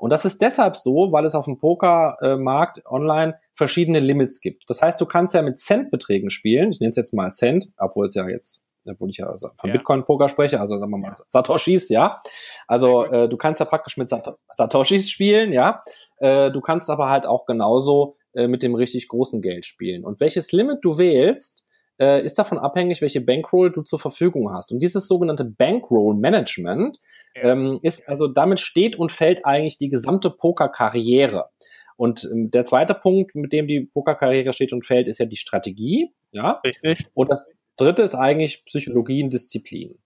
Und 0.00 0.08
das 0.08 0.24
ist 0.24 0.40
deshalb 0.40 0.76
so, 0.76 1.12
weil 1.12 1.26
es 1.26 1.34
auf 1.34 1.44
dem 1.44 1.58
Pokermarkt 1.58 2.86
online 2.86 3.38
verschiedene 3.52 4.00
Limits 4.00 4.40
gibt. 4.40 4.64
Das 4.68 4.80
heißt, 4.80 4.98
du 4.98 5.04
kannst 5.04 5.34
ja 5.34 5.42
mit 5.42 5.58
Centbeträgen 5.58 6.30
spielen. 6.30 6.70
Ich 6.70 6.80
nenne 6.80 6.88
es 6.90 6.96
jetzt 6.96 7.12
mal 7.12 7.30
Cent, 7.30 7.70
obwohl 7.76 8.06
es 8.06 8.14
ja 8.14 8.26
jetzt 8.26 8.64
obwohl 8.90 9.10
ich 9.10 9.18
ja 9.18 9.26
von 9.36 9.68
ja. 9.68 9.72
Bitcoin-Poker 9.72 10.30
spreche, 10.30 10.58
also 10.58 10.78
sagen 10.78 10.90
wir 10.90 10.96
mal 10.96 11.14
Satoshis, 11.28 11.90
ja. 11.90 12.18
Also 12.66 13.04
äh, 13.04 13.28
du 13.28 13.36
kannst 13.36 13.60
ja 13.60 13.66
praktisch 13.66 13.98
mit 13.98 14.08
Sat 14.08 14.26
Satoshis 14.48 15.10
spielen, 15.10 15.52
ja. 15.52 15.84
Äh, 16.16 16.50
du 16.50 16.62
kannst 16.62 16.88
aber 16.88 17.10
halt 17.10 17.26
auch 17.26 17.44
genauso 17.44 18.16
äh, 18.32 18.48
mit 18.48 18.62
dem 18.62 18.74
richtig 18.74 19.06
großen 19.06 19.42
Geld 19.42 19.66
spielen. 19.66 20.02
Und 20.02 20.18
welches 20.18 20.50
Limit 20.50 20.78
du 20.80 20.96
wählst, 20.96 21.62
äh, 22.00 22.24
ist 22.24 22.38
davon 22.38 22.58
abhängig, 22.58 23.02
welche 23.02 23.20
Bankroll 23.20 23.70
du 23.70 23.82
zur 23.82 23.98
Verfügung 23.98 24.50
hast. 24.50 24.72
Und 24.72 24.78
dieses 24.82 25.06
sogenannte 25.06 25.44
Bankroll 25.44 26.14
Management 26.14 26.96
ja. 26.96 27.04
Ähm, 27.34 27.78
ist 27.82 28.08
also 28.08 28.28
damit 28.28 28.60
steht 28.60 28.96
und 28.96 29.12
fällt 29.12 29.44
eigentlich 29.44 29.78
die 29.78 29.88
gesamte 29.88 30.30
Pokerkarriere. 30.30 31.50
Und 31.96 32.28
ähm, 32.32 32.50
der 32.50 32.64
zweite 32.64 32.94
Punkt, 32.94 33.34
mit 33.34 33.52
dem 33.52 33.66
die 33.66 33.82
Pokerkarriere 33.82 34.52
steht 34.52 34.72
und 34.72 34.86
fällt, 34.86 35.08
ist 35.08 35.18
ja 35.18 35.26
die 35.26 35.36
Strategie. 35.36 36.12
Ja. 36.32 36.60
Richtig. 36.64 37.06
Und 37.14 37.30
das 37.30 37.46
dritte 37.76 38.02
ist 38.02 38.14
eigentlich 38.14 38.64
Psychologie 38.64 39.22
und 39.22 39.32
Disziplin. 39.32 39.98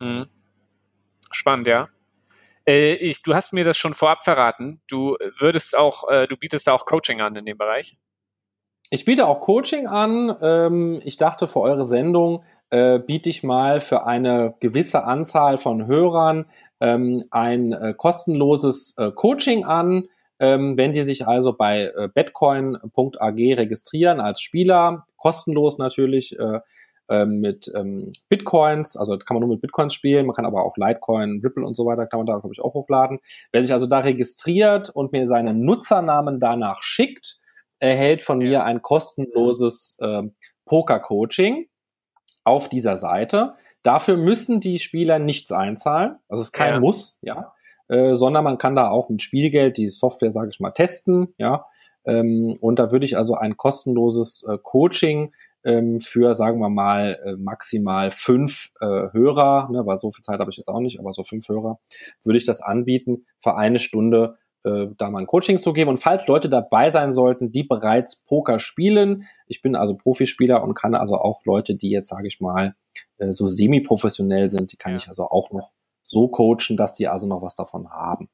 Mhm. 0.00 0.26
Spannend, 1.30 1.66
ja. 1.66 1.88
Äh, 2.66 2.94
ich, 2.94 3.22
du 3.22 3.34
hast 3.34 3.52
mir 3.52 3.64
das 3.64 3.78
schon 3.78 3.94
vorab 3.94 4.22
verraten. 4.24 4.82
Du 4.88 5.16
würdest 5.38 5.76
auch, 5.76 6.08
äh, 6.10 6.26
du 6.26 6.36
bietest 6.36 6.66
da 6.66 6.72
auch 6.72 6.84
Coaching 6.84 7.20
an 7.20 7.34
in 7.36 7.46
dem 7.46 7.56
Bereich. 7.56 7.96
Ich 8.90 9.04
biete 9.04 9.26
auch 9.26 9.40
Coaching 9.40 9.86
an. 9.86 10.36
Ähm, 10.42 11.00
ich 11.04 11.16
dachte, 11.16 11.48
für 11.48 11.60
eure 11.60 11.84
Sendung 11.84 12.44
äh, 12.70 12.98
biete 12.98 13.30
ich 13.30 13.42
mal 13.42 13.80
für 13.80 14.04
eine 14.04 14.54
gewisse 14.60 15.04
Anzahl 15.04 15.58
von 15.58 15.86
Hörern 15.86 16.46
ähm, 16.80 17.24
ein 17.30 17.72
äh, 17.72 17.94
kostenloses 17.96 18.94
äh, 18.98 19.10
Coaching 19.12 19.64
an. 19.64 20.04
Ähm, 20.40 20.78
wenn 20.78 20.92
die 20.92 21.02
sich 21.02 21.26
also 21.26 21.52
bei 21.52 21.92
äh, 21.96 22.08
betcoin.ag 22.14 23.38
registrieren 23.58 24.20
als 24.20 24.40
Spieler, 24.40 25.06
kostenlos 25.16 25.78
natürlich, 25.78 26.38
äh, 26.38 26.60
äh, 27.08 27.24
mit 27.24 27.72
ähm, 27.74 28.12
Bitcoins, 28.28 28.96
also 28.96 29.16
kann 29.16 29.34
man 29.34 29.40
nur 29.40 29.54
mit 29.54 29.62
Bitcoins 29.62 29.94
spielen, 29.94 30.26
man 30.26 30.36
kann 30.36 30.44
aber 30.44 30.62
auch 30.62 30.76
Litecoin, 30.76 31.40
Ripple 31.42 31.64
und 31.64 31.74
so 31.74 31.86
weiter, 31.86 32.06
kann 32.06 32.18
man 32.18 32.26
da, 32.26 32.36
glaube 32.36 32.52
ich, 32.52 32.60
auch 32.60 32.74
hochladen. 32.74 33.18
Wer 33.50 33.62
sich 33.62 33.72
also 33.72 33.86
da 33.86 34.00
registriert 34.00 34.90
und 34.90 35.12
mir 35.12 35.26
seinen 35.26 35.64
Nutzernamen 35.64 36.38
danach 36.38 36.82
schickt, 36.82 37.38
erhält 37.78 38.22
von 38.22 38.38
mir 38.38 38.64
ein 38.64 38.82
kostenloses 38.82 39.96
äh, 40.00 40.22
Poker-Coaching 40.66 41.66
auf 42.44 42.68
dieser 42.68 42.98
Seite. 42.98 43.54
Dafür 43.88 44.18
müssen 44.18 44.60
die 44.60 44.78
Spieler 44.80 45.18
nichts 45.18 45.50
einzahlen. 45.50 46.18
Also 46.28 46.42
es 46.42 46.48
ist 46.48 46.52
kein 46.52 46.74
ja. 46.74 46.80
Muss, 46.80 47.18
ja. 47.22 47.54
Äh, 47.88 48.14
sondern 48.14 48.44
man 48.44 48.58
kann 48.58 48.76
da 48.76 48.90
auch 48.90 49.08
mit 49.08 49.22
Spielgeld 49.22 49.78
die 49.78 49.88
Software, 49.88 50.30
sage 50.30 50.50
ich 50.52 50.60
mal, 50.60 50.72
testen, 50.72 51.32
ja. 51.38 51.64
Ähm, 52.04 52.58
und 52.60 52.78
da 52.78 52.92
würde 52.92 53.06
ich 53.06 53.16
also 53.16 53.36
ein 53.36 53.56
kostenloses 53.56 54.46
äh, 54.46 54.58
Coaching 54.62 55.32
ähm, 55.64 56.00
für, 56.00 56.34
sagen 56.34 56.60
wir 56.60 56.68
mal, 56.68 57.18
äh, 57.24 57.36
maximal 57.36 58.10
fünf 58.10 58.72
äh, 58.82 58.84
Hörer, 58.84 59.70
ne, 59.72 59.86
weil 59.86 59.96
so 59.96 60.10
viel 60.10 60.22
Zeit 60.22 60.38
habe 60.38 60.50
ich 60.50 60.58
jetzt 60.58 60.68
auch 60.68 60.80
nicht, 60.80 61.00
aber 61.00 61.12
so 61.12 61.22
fünf 61.22 61.48
Hörer, 61.48 61.78
würde 62.22 62.36
ich 62.36 62.44
das 62.44 62.60
anbieten 62.60 63.24
für 63.40 63.56
eine 63.56 63.78
Stunde 63.78 64.36
äh, 64.64 64.88
da 64.98 65.08
mal 65.08 65.20
ein 65.20 65.26
Coaching 65.26 65.56
zu 65.56 65.72
geben. 65.72 65.88
Und 65.88 65.96
falls 65.96 66.26
Leute 66.26 66.50
dabei 66.50 66.90
sein 66.90 67.14
sollten, 67.14 67.52
die 67.52 67.64
bereits 67.64 68.22
Poker 68.26 68.58
spielen, 68.58 69.24
ich 69.46 69.62
bin 69.62 69.76
also 69.76 69.96
Profispieler 69.96 70.62
und 70.62 70.74
kann 70.74 70.94
also 70.94 71.16
auch 71.16 71.46
Leute, 71.46 71.74
die 71.74 71.88
jetzt, 71.88 72.08
sage 72.08 72.26
ich 72.26 72.38
mal, 72.38 72.74
äh, 73.18 73.32
so 73.32 73.46
semi-professionell 73.46 74.50
sind, 74.50 74.72
die 74.72 74.76
kann 74.76 74.96
ich 74.96 75.08
also 75.08 75.24
auch 75.24 75.50
noch 75.52 75.72
so 76.02 76.28
coachen, 76.28 76.76
dass 76.76 76.94
die 76.94 77.08
also 77.08 77.26
noch 77.26 77.42
was 77.42 77.54
davon 77.54 77.90
haben. 77.90 78.28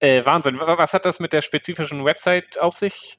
Äh, 0.00 0.24
Wahnsinn. 0.24 0.58
Was 0.58 0.92
hat 0.92 1.04
das 1.04 1.20
mit 1.20 1.32
der 1.32 1.42
spezifischen 1.42 2.04
Website 2.04 2.58
auf 2.58 2.76
sich? 2.76 3.18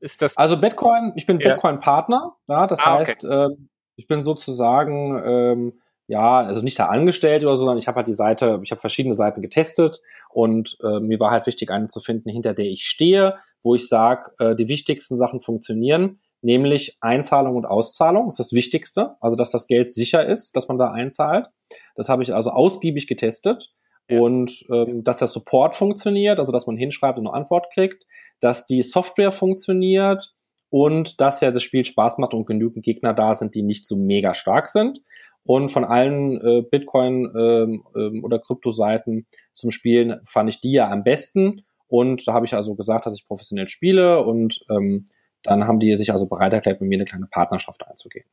Ist 0.00 0.22
das? 0.22 0.36
Also 0.36 0.58
Bitcoin, 0.58 1.12
ich 1.16 1.26
bin 1.26 1.38
ja. 1.40 1.52
Bitcoin-Partner, 1.52 2.36
ja, 2.48 2.66
das 2.66 2.80
ah, 2.80 2.98
heißt, 2.98 3.24
okay. 3.24 3.52
äh, 3.52 3.56
ich 3.96 4.06
bin 4.06 4.22
sozusagen 4.22 5.20
ähm, 5.24 5.80
ja, 6.08 6.38
also 6.38 6.62
nicht 6.62 6.78
da 6.78 6.86
angestellt 6.86 7.44
oder 7.44 7.54
so, 7.54 7.64
sondern 7.64 7.78
ich 7.78 7.86
habe 7.86 7.96
halt 7.96 8.08
die 8.08 8.14
Seite, 8.14 8.60
ich 8.62 8.70
habe 8.70 8.80
verschiedene 8.80 9.14
Seiten 9.14 9.42
getestet 9.42 10.00
und 10.30 10.78
äh, 10.82 11.00
mir 11.00 11.20
war 11.20 11.30
halt 11.30 11.46
wichtig, 11.46 11.70
eine 11.70 11.86
zu 11.86 12.00
finden, 12.00 12.30
hinter 12.30 12.54
der 12.54 12.64
ich 12.64 12.84
stehe, 12.84 13.36
wo 13.62 13.74
ich 13.74 13.88
sage, 13.88 14.32
äh, 14.38 14.56
die 14.56 14.68
wichtigsten 14.68 15.18
Sachen 15.18 15.40
funktionieren, 15.40 16.20
nämlich 16.42 16.96
Einzahlung 17.00 17.56
und 17.56 17.66
Auszahlung 17.66 18.28
ist 18.28 18.38
das 18.38 18.52
Wichtigste, 18.52 19.16
also 19.20 19.36
dass 19.36 19.50
das 19.50 19.66
Geld 19.66 19.92
sicher 19.92 20.26
ist, 20.26 20.56
dass 20.56 20.68
man 20.68 20.78
da 20.78 20.90
einzahlt. 20.90 21.46
Das 21.94 22.08
habe 22.08 22.22
ich 22.22 22.34
also 22.34 22.50
ausgiebig 22.50 23.06
getestet. 23.06 23.72
Ja. 24.08 24.20
Und 24.20 24.64
ähm, 24.72 25.04
dass 25.04 25.18
der 25.18 25.28
Support 25.28 25.76
funktioniert, 25.76 26.38
also 26.38 26.52
dass 26.52 26.66
man 26.66 26.76
hinschreibt 26.76 27.18
und 27.18 27.26
eine 27.26 27.36
Antwort 27.36 27.70
kriegt, 27.72 28.06
dass 28.40 28.66
die 28.66 28.82
Software 28.82 29.32
funktioniert 29.32 30.34
und 30.70 31.20
dass 31.20 31.40
ja 31.40 31.50
das 31.50 31.62
Spiel 31.62 31.84
Spaß 31.84 32.18
macht 32.18 32.34
und 32.34 32.46
genügend 32.46 32.84
Gegner 32.84 33.12
da 33.12 33.34
sind, 33.34 33.54
die 33.54 33.62
nicht 33.62 33.86
so 33.86 33.96
mega 33.96 34.34
stark 34.34 34.68
sind. 34.68 35.00
Und 35.44 35.70
von 35.70 35.84
allen 35.84 36.40
äh, 36.40 36.62
Bitcoin 36.62 37.32
ähm, 37.34 37.84
ähm, 37.96 38.22
oder 38.22 38.38
Kryptoseiten 38.38 39.26
zum 39.52 39.70
Spielen 39.70 40.20
fand 40.24 40.50
ich 40.50 40.60
die 40.60 40.72
ja 40.72 40.90
am 40.90 41.04
besten. 41.04 41.62
Und 41.86 42.28
da 42.28 42.34
habe 42.34 42.44
ich 42.44 42.52
also 42.52 42.74
gesagt, 42.74 43.06
dass 43.06 43.14
ich 43.14 43.26
professionell 43.26 43.68
spiele 43.68 44.22
und 44.24 44.60
ähm, 44.70 45.06
dann 45.42 45.64
haben 45.64 45.80
die 45.80 45.94
sich 45.96 46.12
also 46.12 46.26
bereit 46.26 46.52
erklärt, 46.52 46.80
mit 46.80 46.88
mir 46.88 46.96
eine 46.96 47.04
kleine 47.04 47.26
Partnerschaft 47.26 47.86
einzugehen. 47.86 48.26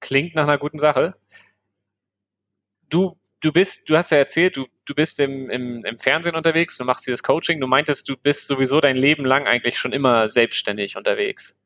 Klingt 0.00 0.34
nach 0.34 0.44
einer 0.44 0.58
guten 0.58 0.78
Sache. 0.78 1.14
Du, 2.88 3.18
du 3.40 3.52
bist, 3.52 3.88
du 3.88 3.96
hast 3.96 4.10
ja 4.10 4.18
erzählt, 4.18 4.56
du, 4.56 4.66
du 4.84 4.94
bist 4.94 5.20
im, 5.20 5.50
im, 5.50 5.84
im 5.84 5.98
Fernsehen 5.98 6.34
unterwegs, 6.34 6.76
du 6.78 6.84
machst 6.84 7.06
dieses 7.06 7.22
Coaching, 7.22 7.60
du 7.60 7.66
meintest, 7.66 8.08
du 8.08 8.16
bist 8.16 8.48
sowieso 8.48 8.80
dein 8.80 8.96
Leben 8.96 9.24
lang 9.24 9.46
eigentlich 9.46 9.78
schon 9.78 9.92
immer 9.92 10.30
selbstständig 10.30 10.96
unterwegs. 10.96 11.56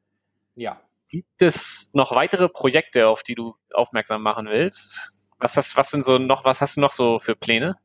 Ja. 0.54 0.80
Gibt 1.08 1.42
es 1.42 1.90
noch 1.92 2.12
weitere 2.12 2.48
Projekte, 2.48 3.06
auf 3.06 3.22
die 3.22 3.34
du 3.34 3.54
aufmerksam 3.72 4.22
machen 4.22 4.46
willst? 4.48 5.10
Was 5.38 5.56
hast, 5.56 5.76
was 5.76 5.90
sind 5.90 6.04
so 6.04 6.18
noch, 6.18 6.44
was 6.44 6.60
hast 6.60 6.76
du 6.76 6.80
noch 6.80 6.92
so 6.92 7.18
für 7.18 7.36
Pläne? 7.36 7.76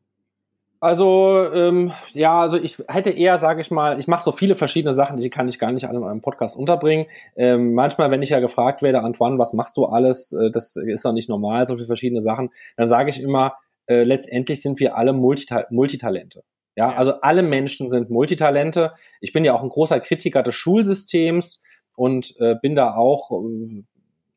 Also 0.82 1.46
ähm, 1.54 1.92
ja, 2.14 2.40
also 2.40 2.58
ich 2.58 2.78
hätte 2.88 3.10
eher, 3.10 3.38
sage 3.38 3.60
ich 3.60 3.70
mal, 3.70 4.00
ich 4.00 4.08
mache 4.08 4.24
so 4.24 4.32
viele 4.32 4.56
verschiedene 4.56 4.94
Sachen, 4.94 5.18
die 5.18 5.30
kann 5.30 5.50
ich 5.50 5.60
gar 5.60 5.74
nicht 5.74 5.86
alle 5.86 5.98
in 5.98 6.06
einem 6.06 6.22
Podcast 6.22 6.56
unterbringen. 6.58 7.08
Ähm, 7.36 7.74
manchmal, 7.74 8.12
wenn 8.12 8.22
ich 8.22 8.30
ja 8.30 8.40
gefragt 8.40 8.82
werde, 8.82 9.02
Antoine, 9.02 9.38
was 9.38 9.52
machst 9.52 9.76
du 9.76 9.86
alles? 9.86 10.32
Äh, 10.32 10.52
das 10.52 10.78
ist 10.78 11.04
doch 11.04 11.12
nicht 11.12 11.28
normal, 11.28 11.68
so 11.68 11.76
viele 11.76 11.88
verschiedene 11.88 12.22
Sachen. 12.22 12.50
Dann 12.78 12.88
sage 12.88 13.10
ich 13.10 13.22
immer, 13.22 13.56
äh, 13.88 14.04
letztendlich 14.04 14.62
sind 14.62 14.80
wir 14.80 14.96
alle 14.96 15.12
Multita 15.12 15.66
Multitalente. 15.70 16.44
Ja, 16.78 16.94
also 16.94 17.20
alle 17.22 17.44
Menschen 17.44 17.90
sind 17.90 18.10
Multitalente. 18.10 18.94
Ich 19.20 19.34
bin 19.34 19.44
ja 19.44 19.54
auch 19.54 19.64
ein 19.64 19.70
großer 19.70 20.00
Kritiker 20.00 20.44
des 20.44 20.56
Schulsystems 20.56 21.62
und 21.98 22.36
äh, 22.40 22.56
bin 22.62 22.76
da 22.76 22.96
auch 22.96 23.32
äh, 23.32 23.84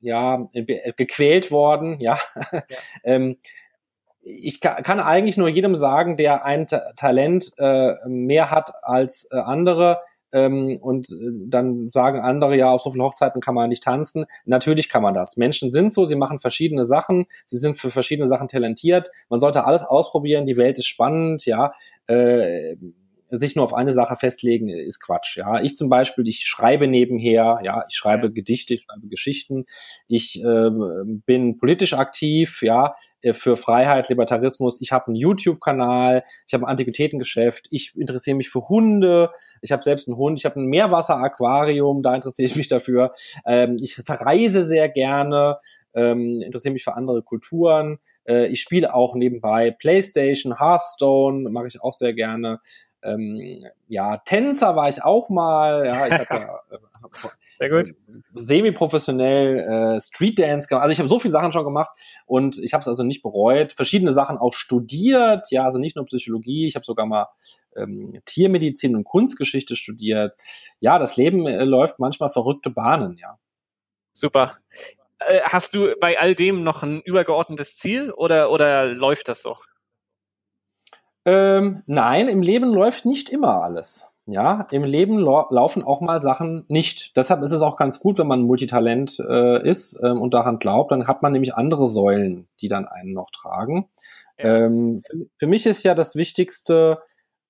ja 0.01 0.49
gequält 0.97 1.53
worden, 1.53 2.01
ja. 2.01 2.19
ja. 2.51 2.63
ähm, 3.05 3.37
ich 4.23 4.61
kann 4.61 5.01
eigentlich 5.01 5.37
nur 5.37 5.49
jedem 5.49 5.75
sagen, 5.75 6.17
der 6.17 6.45
ein 6.45 6.67
Talent 6.97 7.53
äh, 7.59 7.95
mehr 8.07 8.51
hat 8.51 8.73
als 8.83 9.29
äh, 9.31 9.37
andere, 9.37 9.99
ähm, 10.33 10.79
und 10.81 11.11
äh, 11.11 11.31
dann 11.49 11.91
sagen 11.91 12.21
andere, 12.21 12.57
ja, 12.57 12.71
auf 12.71 12.83
so 12.83 12.91
vielen 12.91 13.05
Hochzeiten 13.05 13.41
kann 13.41 13.55
man 13.55 13.69
nicht 13.69 13.83
tanzen. 13.83 14.25
Natürlich 14.45 14.89
kann 14.89 15.03
man 15.03 15.15
das. 15.15 15.37
Menschen 15.37 15.71
sind 15.71 15.93
so, 15.93 16.07
sie 16.07 16.17
machen 16.17 16.39
verschiedene 16.39 16.85
Sachen, 16.85 17.27
sie 17.45 17.59
sind 17.59 17.77
für 17.77 17.91
verschiedene 17.91 18.27
Sachen 18.27 18.49
talentiert. 18.49 19.11
Man 19.29 19.41
sollte 19.41 19.65
alles 19.65 19.85
ausprobieren, 19.85 20.47
die 20.47 20.57
Welt 20.57 20.79
ist 20.79 20.87
spannend, 20.87 21.45
ja. 21.47 21.73
Äh, 22.07 22.77
sich 23.39 23.57
nur 23.57 23.65
auf 23.65 23.75
eine 23.75 23.93
Sache 23.93 24.17
festlegen, 24.17 24.69
ist 24.69 25.01
Quatsch. 25.01 25.37
Ja, 25.37 25.61
ich 25.61 25.77
zum 25.77 25.89
Beispiel, 25.89 26.27
ich 26.29 26.45
schreibe 26.45 26.87
nebenher, 26.87 27.61
ja, 27.63 27.83
ich 27.89 27.95
schreibe 27.95 28.27
ja. 28.27 28.33
Gedichte, 28.33 28.75
ich 28.75 28.83
schreibe 28.83 29.09
Geschichten, 29.09 29.65
ich 30.07 30.43
äh, 30.43 30.71
bin 31.27 31.59
politisch 31.59 31.95
aktiv, 31.95 32.63
ja, 32.63 32.95
äh, 33.23 33.33
für 33.33 33.57
Freiheit, 33.57 34.09
Libertarismus. 34.09 34.81
Ich 34.81 34.93
habe 34.93 35.07
einen 35.07 35.17
YouTube-Kanal, 35.17 36.25
ich 36.47 36.55
habe 36.55 36.65
ein 36.65 36.71
Antiquitätengeschäft, 36.71 37.69
ich 37.71 37.97
interessiere 37.97 38.37
mich 38.37 38.51
für 38.51 38.69
Hunde, 38.69 39.31
ich 39.63 39.73
habe 39.73 39.83
selbst 39.83 40.09
einen 40.09 40.17
Hund, 40.17 40.39
ich 40.39 40.45
habe 40.45 40.61
ein 40.61 40.67
Meerwasser-Aquarium, 40.67 42.03
da 42.03 42.15
interessiere 42.15 42.47
ich 42.47 42.57
mich 42.57 42.69
dafür. 42.69 43.15
Ähm, 43.47 43.77
ich 43.81 43.95
verreise 43.95 44.65
sehr 44.65 44.89
gerne, 44.89 45.59
ähm, 45.95 46.43
interessiere 46.43 46.73
mich 46.73 46.85
für 46.85 46.95
andere 46.95 47.23
Kulturen. 47.23 47.99
Äh, 48.27 48.47
ich 48.49 48.61
spiele 48.61 48.95
auch 48.95 49.15
nebenbei 49.15 49.71
PlayStation, 49.71 50.59
Hearthstone, 50.59 51.49
mache 51.51 51.69
ich 51.69 51.81
auch 51.81 51.93
sehr 51.93 52.13
gerne. 52.13 52.61
Ähm, 53.03 53.65
ja, 53.89 54.19
Tänzer 54.19 54.77
war 54.77 54.89
ich 54.89 55.03
auch 55.03 55.29
mal. 55.29 55.85
Ja, 55.87 56.07
ich 56.07 56.13
habe 56.13 56.27
ja, 56.31 56.61
äh, 56.71 56.79
sehr 57.57 57.69
gut. 57.69 57.89
Semi-professionell 58.35 59.97
äh, 59.97 60.01
Street 60.01 60.39
Dance 60.39 60.69
gemacht. 60.69 60.83
Also 60.83 60.93
ich 60.93 60.99
habe 60.99 61.09
so 61.09 61.19
viele 61.19 61.33
Sachen 61.33 61.53
schon 61.53 61.65
gemacht 61.65 61.91
und 62.27 62.59
ich 62.59 62.73
habe 62.73 62.83
es 62.83 62.89
also 62.89 63.03
nicht 63.03 63.23
bereut. 63.23 63.73
Verschiedene 63.73 64.13
Sachen 64.13 64.39
auch 64.39 64.55
studiert. 64.55 65.51
Ja, 65.51 65.65
also 65.65 65.79
nicht 65.79 65.97
nur 65.97 66.05
Psychologie. 66.05 66.69
Ich 66.69 66.75
habe 66.75 66.85
sogar 66.85 67.07
mal 67.07 67.29
ähm, 67.77 68.21
Tiermedizin 68.25 68.97
und 68.97 69.05
Kunstgeschichte 69.05 69.77
studiert. 69.77 70.35
Ja, 70.81 70.99
das 70.99 71.17
Leben 71.17 71.47
äh, 71.47 71.65
läuft 71.65 71.99
manchmal 71.99 72.31
verrückte 72.31 72.71
Bahnen. 72.71 73.17
Ja. 73.19 73.39
Super. 74.13 74.57
Äh, 75.19 75.41
hast 75.45 75.75
du 75.75 75.95
bei 76.01 76.19
all 76.19 76.35
dem 76.35 76.63
noch 76.63 76.83
ein 76.83 77.01
übergeordnetes 77.01 77.77
Ziel 77.77 78.13
oder 78.13 78.51
oder 78.51 78.87
läuft 78.87 79.29
das 79.29 79.43
so? 79.43 79.57
Ähm, 81.25 81.83
nein, 81.87 82.29
im 82.29 82.43
Leben 82.43 82.73
läuft 82.73 83.05
nicht 83.05 83.29
immer 83.29 83.63
alles. 83.63 84.13
Ja, 84.27 84.69
im 84.71 84.85
Leben 84.85 85.19
laufen 85.19 85.83
auch 85.83 86.01
mal 86.01 86.21
Sachen 86.21 86.65
nicht. 86.69 87.17
Deshalb 87.17 87.43
ist 87.43 87.51
es 87.51 87.61
auch 87.61 87.77
ganz 87.77 87.99
gut, 87.99 88.19
wenn 88.19 88.29
man 88.29 88.43
Multitalent 88.43 89.19
äh, 89.19 89.69
ist 89.69 89.99
ähm, 90.01 90.23
und 90.23 90.33
daran 90.33 90.61
glaubt, 90.61 90.93
dann 90.93 91.09
hat 91.09 91.23
man 91.23 91.33
nämlich 91.33 91.57
andere 91.57 91.89
Säulen, 91.89 92.47
die 92.61 92.69
dann 92.69 92.87
einen 92.87 93.15
noch 93.15 93.31
tragen. 93.31 93.89
Ja. 94.39 94.67
Ähm, 94.67 94.97
für, 94.97 95.27
für, 95.39 95.47
mich 95.49 95.67
ist 95.67 95.83
ja 95.83 95.95
das 95.95 96.15
Wichtigste, 96.15 97.01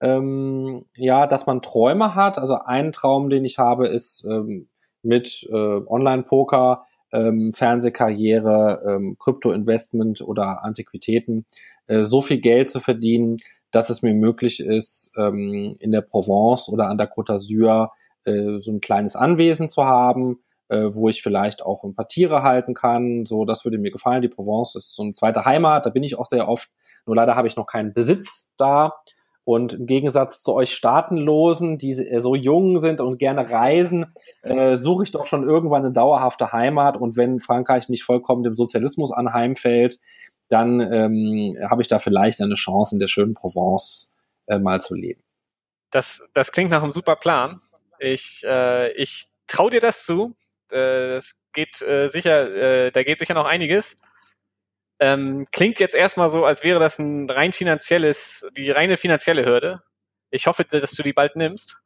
ähm, 0.00 0.86
ja, 0.96 1.26
dass 1.26 1.44
man 1.44 1.60
Träume 1.60 2.14
hat. 2.14 2.38
Also 2.38 2.58
ein 2.64 2.90
Traum, 2.90 3.28
den 3.28 3.44
ich 3.44 3.58
habe, 3.58 3.88
ist 3.88 4.24
ähm, 4.24 4.68
mit 5.02 5.46
äh, 5.52 5.54
Online-Poker, 5.54 6.86
ähm, 7.12 7.52
Fernsehkarriere, 7.52 8.82
ähm, 8.86 9.16
Krypto-Investment 9.18 10.22
oder 10.22 10.64
Antiquitäten 10.64 11.44
äh, 11.86 12.04
so 12.04 12.22
viel 12.22 12.40
Geld 12.40 12.70
zu 12.70 12.80
verdienen, 12.80 13.38
dass 13.72 13.90
es 13.90 14.02
mir 14.02 14.14
möglich 14.14 14.60
ist, 14.60 15.12
ähm, 15.18 15.76
in 15.80 15.90
der 15.90 16.02
Provence 16.02 16.68
oder 16.68 16.88
an 16.88 16.98
der 16.98 17.12
Côte 17.12 17.32
d'Azur 17.32 17.90
äh, 18.24 18.60
so 18.60 18.70
ein 18.70 18.80
kleines 18.80 19.16
Anwesen 19.16 19.68
zu 19.68 19.84
haben, 19.84 20.38
äh, 20.68 20.94
wo 20.94 21.08
ich 21.08 21.22
vielleicht 21.22 21.64
auch 21.64 21.82
ein 21.82 21.94
paar 21.94 22.06
Tiere 22.06 22.42
halten 22.42 22.74
kann. 22.74 23.26
So, 23.26 23.44
das 23.44 23.64
würde 23.64 23.78
mir 23.78 23.90
gefallen. 23.90 24.22
Die 24.22 24.28
Provence 24.28 24.76
ist 24.76 24.94
so 24.94 25.02
eine 25.02 25.12
zweite 25.12 25.44
Heimat, 25.44 25.86
da 25.86 25.90
bin 25.90 26.04
ich 26.04 26.18
auch 26.18 26.26
sehr 26.26 26.48
oft. 26.48 26.70
Nur 27.06 27.16
leider 27.16 27.34
habe 27.34 27.48
ich 27.48 27.56
noch 27.56 27.66
keinen 27.66 27.92
Besitz 27.92 28.50
da. 28.56 28.94
Und 29.44 29.74
im 29.74 29.86
Gegensatz 29.86 30.40
zu 30.40 30.54
euch 30.54 30.72
Staatenlosen, 30.72 31.76
die 31.76 31.94
so 32.20 32.36
jung 32.36 32.78
sind 32.78 33.00
und 33.00 33.18
gerne 33.18 33.50
reisen, 33.50 34.06
äh, 34.42 34.76
suche 34.76 35.02
ich 35.02 35.10
doch 35.10 35.26
schon 35.26 35.42
irgendwann 35.42 35.84
eine 35.84 35.92
dauerhafte 35.92 36.52
Heimat. 36.52 36.96
Und 36.96 37.16
wenn 37.16 37.40
Frankreich 37.40 37.88
nicht 37.88 38.04
vollkommen 38.04 38.44
dem 38.44 38.54
Sozialismus 38.54 39.10
anheimfällt, 39.10 39.98
dann 40.52 40.80
ähm, 40.80 41.56
habe 41.70 41.82
ich 41.82 41.88
da 41.88 41.98
vielleicht 41.98 42.40
eine 42.40 42.54
Chance, 42.54 42.94
in 42.94 43.00
der 43.00 43.08
schönen 43.08 43.34
Provence 43.34 44.12
äh, 44.46 44.58
mal 44.58 44.80
zu 44.80 44.94
leben. 44.94 45.22
Das, 45.90 46.28
das 46.34 46.52
klingt 46.52 46.70
nach 46.70 46.82
einem 46.82 46.92
super 46.92 47.16
Plan. 47.16 47.60
Ich, 47.98 48.42
äh, 48.44 48.92
ich 48.92 49.28
traue 49.46 49.70
dir 49.70 49.80
das 49.80 50.04
zu. 50.04 50.34
Äh, 50.70 51.14
das 51.14 51.36
geht 51.52 51.80
äh, 51.82 52.08
sicher, 52.08 52.50
äh, 52.50 52.90
da 52.90 53.02
geht 53.02 53.18
sicher 53.18 53.34
noch 53.34 53.46
einiges. 53.46 53.96
Ähm, 55.00 55.46
klingt 55.52 55.80
jetzt 55.80 55.94
erstmal 55.94 56.30
so, 56.30 56.44
als 56.44 56.62
wäre 56.62 56.78
das 56.78 56.98
ein 56.98 57.28
rein 57.28 57.52
finanzielles, 57.52 58.48
die 58.56 58.70
reine 58.70 58.96
finanzielle 58.96 59.44
Hürde. 59.44 59.82
Ich 60.30 60.46
hoffe, 60.46 60.64
dass 60.64 60.92
du 60.92 61.02
die 61.02 61.12
bald 61.12 61.36
nimmst. 61.36 61.78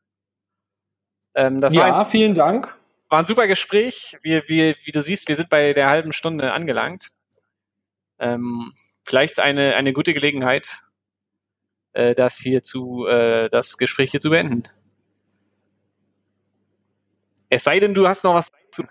Ähm, 1.35 1.61
ja, 1.71 2.01
ein, 2.01 2.07
vielen 2.07 2.35
Dank. 2.35 2.79
War 3.09 3.21
ein 3.21 3.27
super 3.27 3.47
Gespräch. 3.47 4.17
Wir, 4.23 4.49
wir, 4.49 4.77
wie 4.85 4.93
du 4.93 5.03
siehst, 5.03 5.29
wir 5.29 5.37
sind 5.37 5.49
bei 5.49 5.73
der 5.73 5.89
halben 5.89 6.13
Stunde 6.13 6.53
angelangt. 6.53 7.11
Ähm, 8.19 8.73
vielleicht 9.05 9.41
eine, 9.41 9.77
eine 9.77 9.93
gute 9.93 10.15
Gelegenheit, 10.15 10.81
äh, 11.93 12.15
das 12.15 12.37
hier 12.37 12.63
zu, 12.63 13.07
äh, 13.07 13.49
das 13.49 13.79
Gespräch 13.79 14.11
hier 14.11 14.21
zu 14.21 14.31
beenden. 14.31 14.65
Es 17.49 17.65
sei 17.65 17.79
denn, 17.81 17.95
du 17.95 18.09
hast 18.09 18.25
noch 18.25 18.35
was 18.35 18.51
zu. 18.71 18.83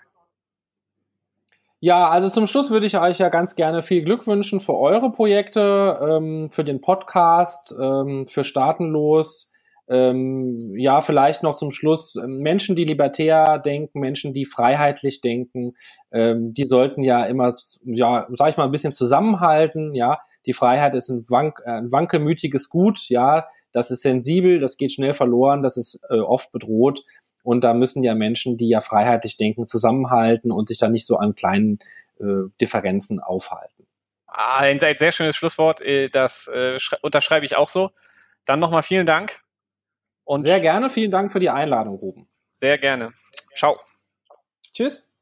Ja, 1.82 2.10
also 2.10 2.30
zum 2.30 2.48
Schluss 2.48 2.72
würde 2.72 2.86
ich 2.86 2.98
euch 2.98 3.20
ja 3.20 3.30
ganz 3.30 3.56
gerne 3.56 3.82
viel 3.82 4.04
Glück 4.04 4.26
wünschen 4.28 4.60
für 4.60 4.76
eure 4.76 5.12
Projekte, 5.12 6.00
ähm, 6.02 6.50
für 6.50 6.64
den 6.64 6.82
Podcast, 6.82 7.76
ähm, 7.80 8.28
für 8.28 8.44
Staatenlos. 8.44 9.52
Ähm, 9.88 10.74
ja, 10.78 11.02
vielleicht 11.02 11.44
noch 11.44 11.56
zum 11.56 11.72
Schluss 11.72 12.16
ähm, 12.16 12.40
Menschen, 12.40 12.76
die 12.76 12.86
libertär 12.86 13.60
denken, 13.60 14.00
Menschen, 14.00 14.34
die 14.34 14.46
freiheitlich 14.46 15.22
denken, 15.22 15.76
ähm, 16.12 16.54
die 16.54 16.66
sollten 16.66 17.04
ja 17.04 17.24
immer, 17.26 17.54
ja, 17.84 18.28
sag 18.32 18.50
ich 18.50 18.58
mal, 18.58 18.66
ein 18.66 18.72
bisschen 18.72 18.94
zusammenhalten. 18.94 19.94
Ja, 19.94 20.20
die 20.48 20.54
Freiheit 20.54 20.96
ist 20.96 21.10
ein, 21.10 21.24
wank, 21.30 21.62
äh, 21.66 21.72
ein 21.72 21.92
wankelmütiges 21.92 22.70
Gut. 22.70 23.10
Ja, 23.10 23.48
das 23.72 23.92
ist 23.92 24.02
sensibel, 24.02 24.60
das 24.60 24.78
geht 24.78 24.92
schnell 24.92 25.14
verloren, 25.14 25.62
das 25.62 25.78
ist 25.78 26.00
äh, 26.10 26.20
oft 26.20 26.52
bedroht. 26.52 27.04
Und 27.44 27.64
da 27.64 27.76
müssen 27.76 28.04
ja 28.04 28.16
Menschen, 28.16 28.58
die 28.58 28.70
ja 28.70 28.82
freiheitlich 28.82 29.38
denken, 29.38 29.68
zusammenhalten 29.68 30.52
und 30.52 30.68
sich 30.68 30.80
da 30.80 30.90
nicht 30.90 31.06
so 31.06 31.18
an 31.18 31.36
kleinen 31.36 31.78
äh, 32.20 32.50
Differenzen 32.60 33.20
aufhalten. 33.20 33.86
Ah, 34.26 34.60
ein 34.60 34.80
sehr 34.80 35.12
schönes 35.12 35.36
Schlusswort. 35.36 35.80
Äh, 35.82 36.10
das 36.10 36.48
äh, 36.48 36.78
unterschreibe 37.04 37.46
ich 37.46 37.56
auch 37.56 37.70
so. 37.70 37.92
Dann 38.46 38.60
nochmal 38.60 38.84
vielen 38.84 39.06
Dank. 39.06 39.45
Und 40.26 40.42
sehr 40.42 40.60
gerne. 40.60 40.90
Vielen 40.90 41.12
Dank 41.12 41.32
für 41.32 41.40
die 41.40 41.50
Einladung, 41.50 41.96
Ruben. 41.96 42.28
Sehr 42.52 42.78
gerne. 42.78 43.14
Ciao. 43.56 43.78
Tschüss. 44.74 45.15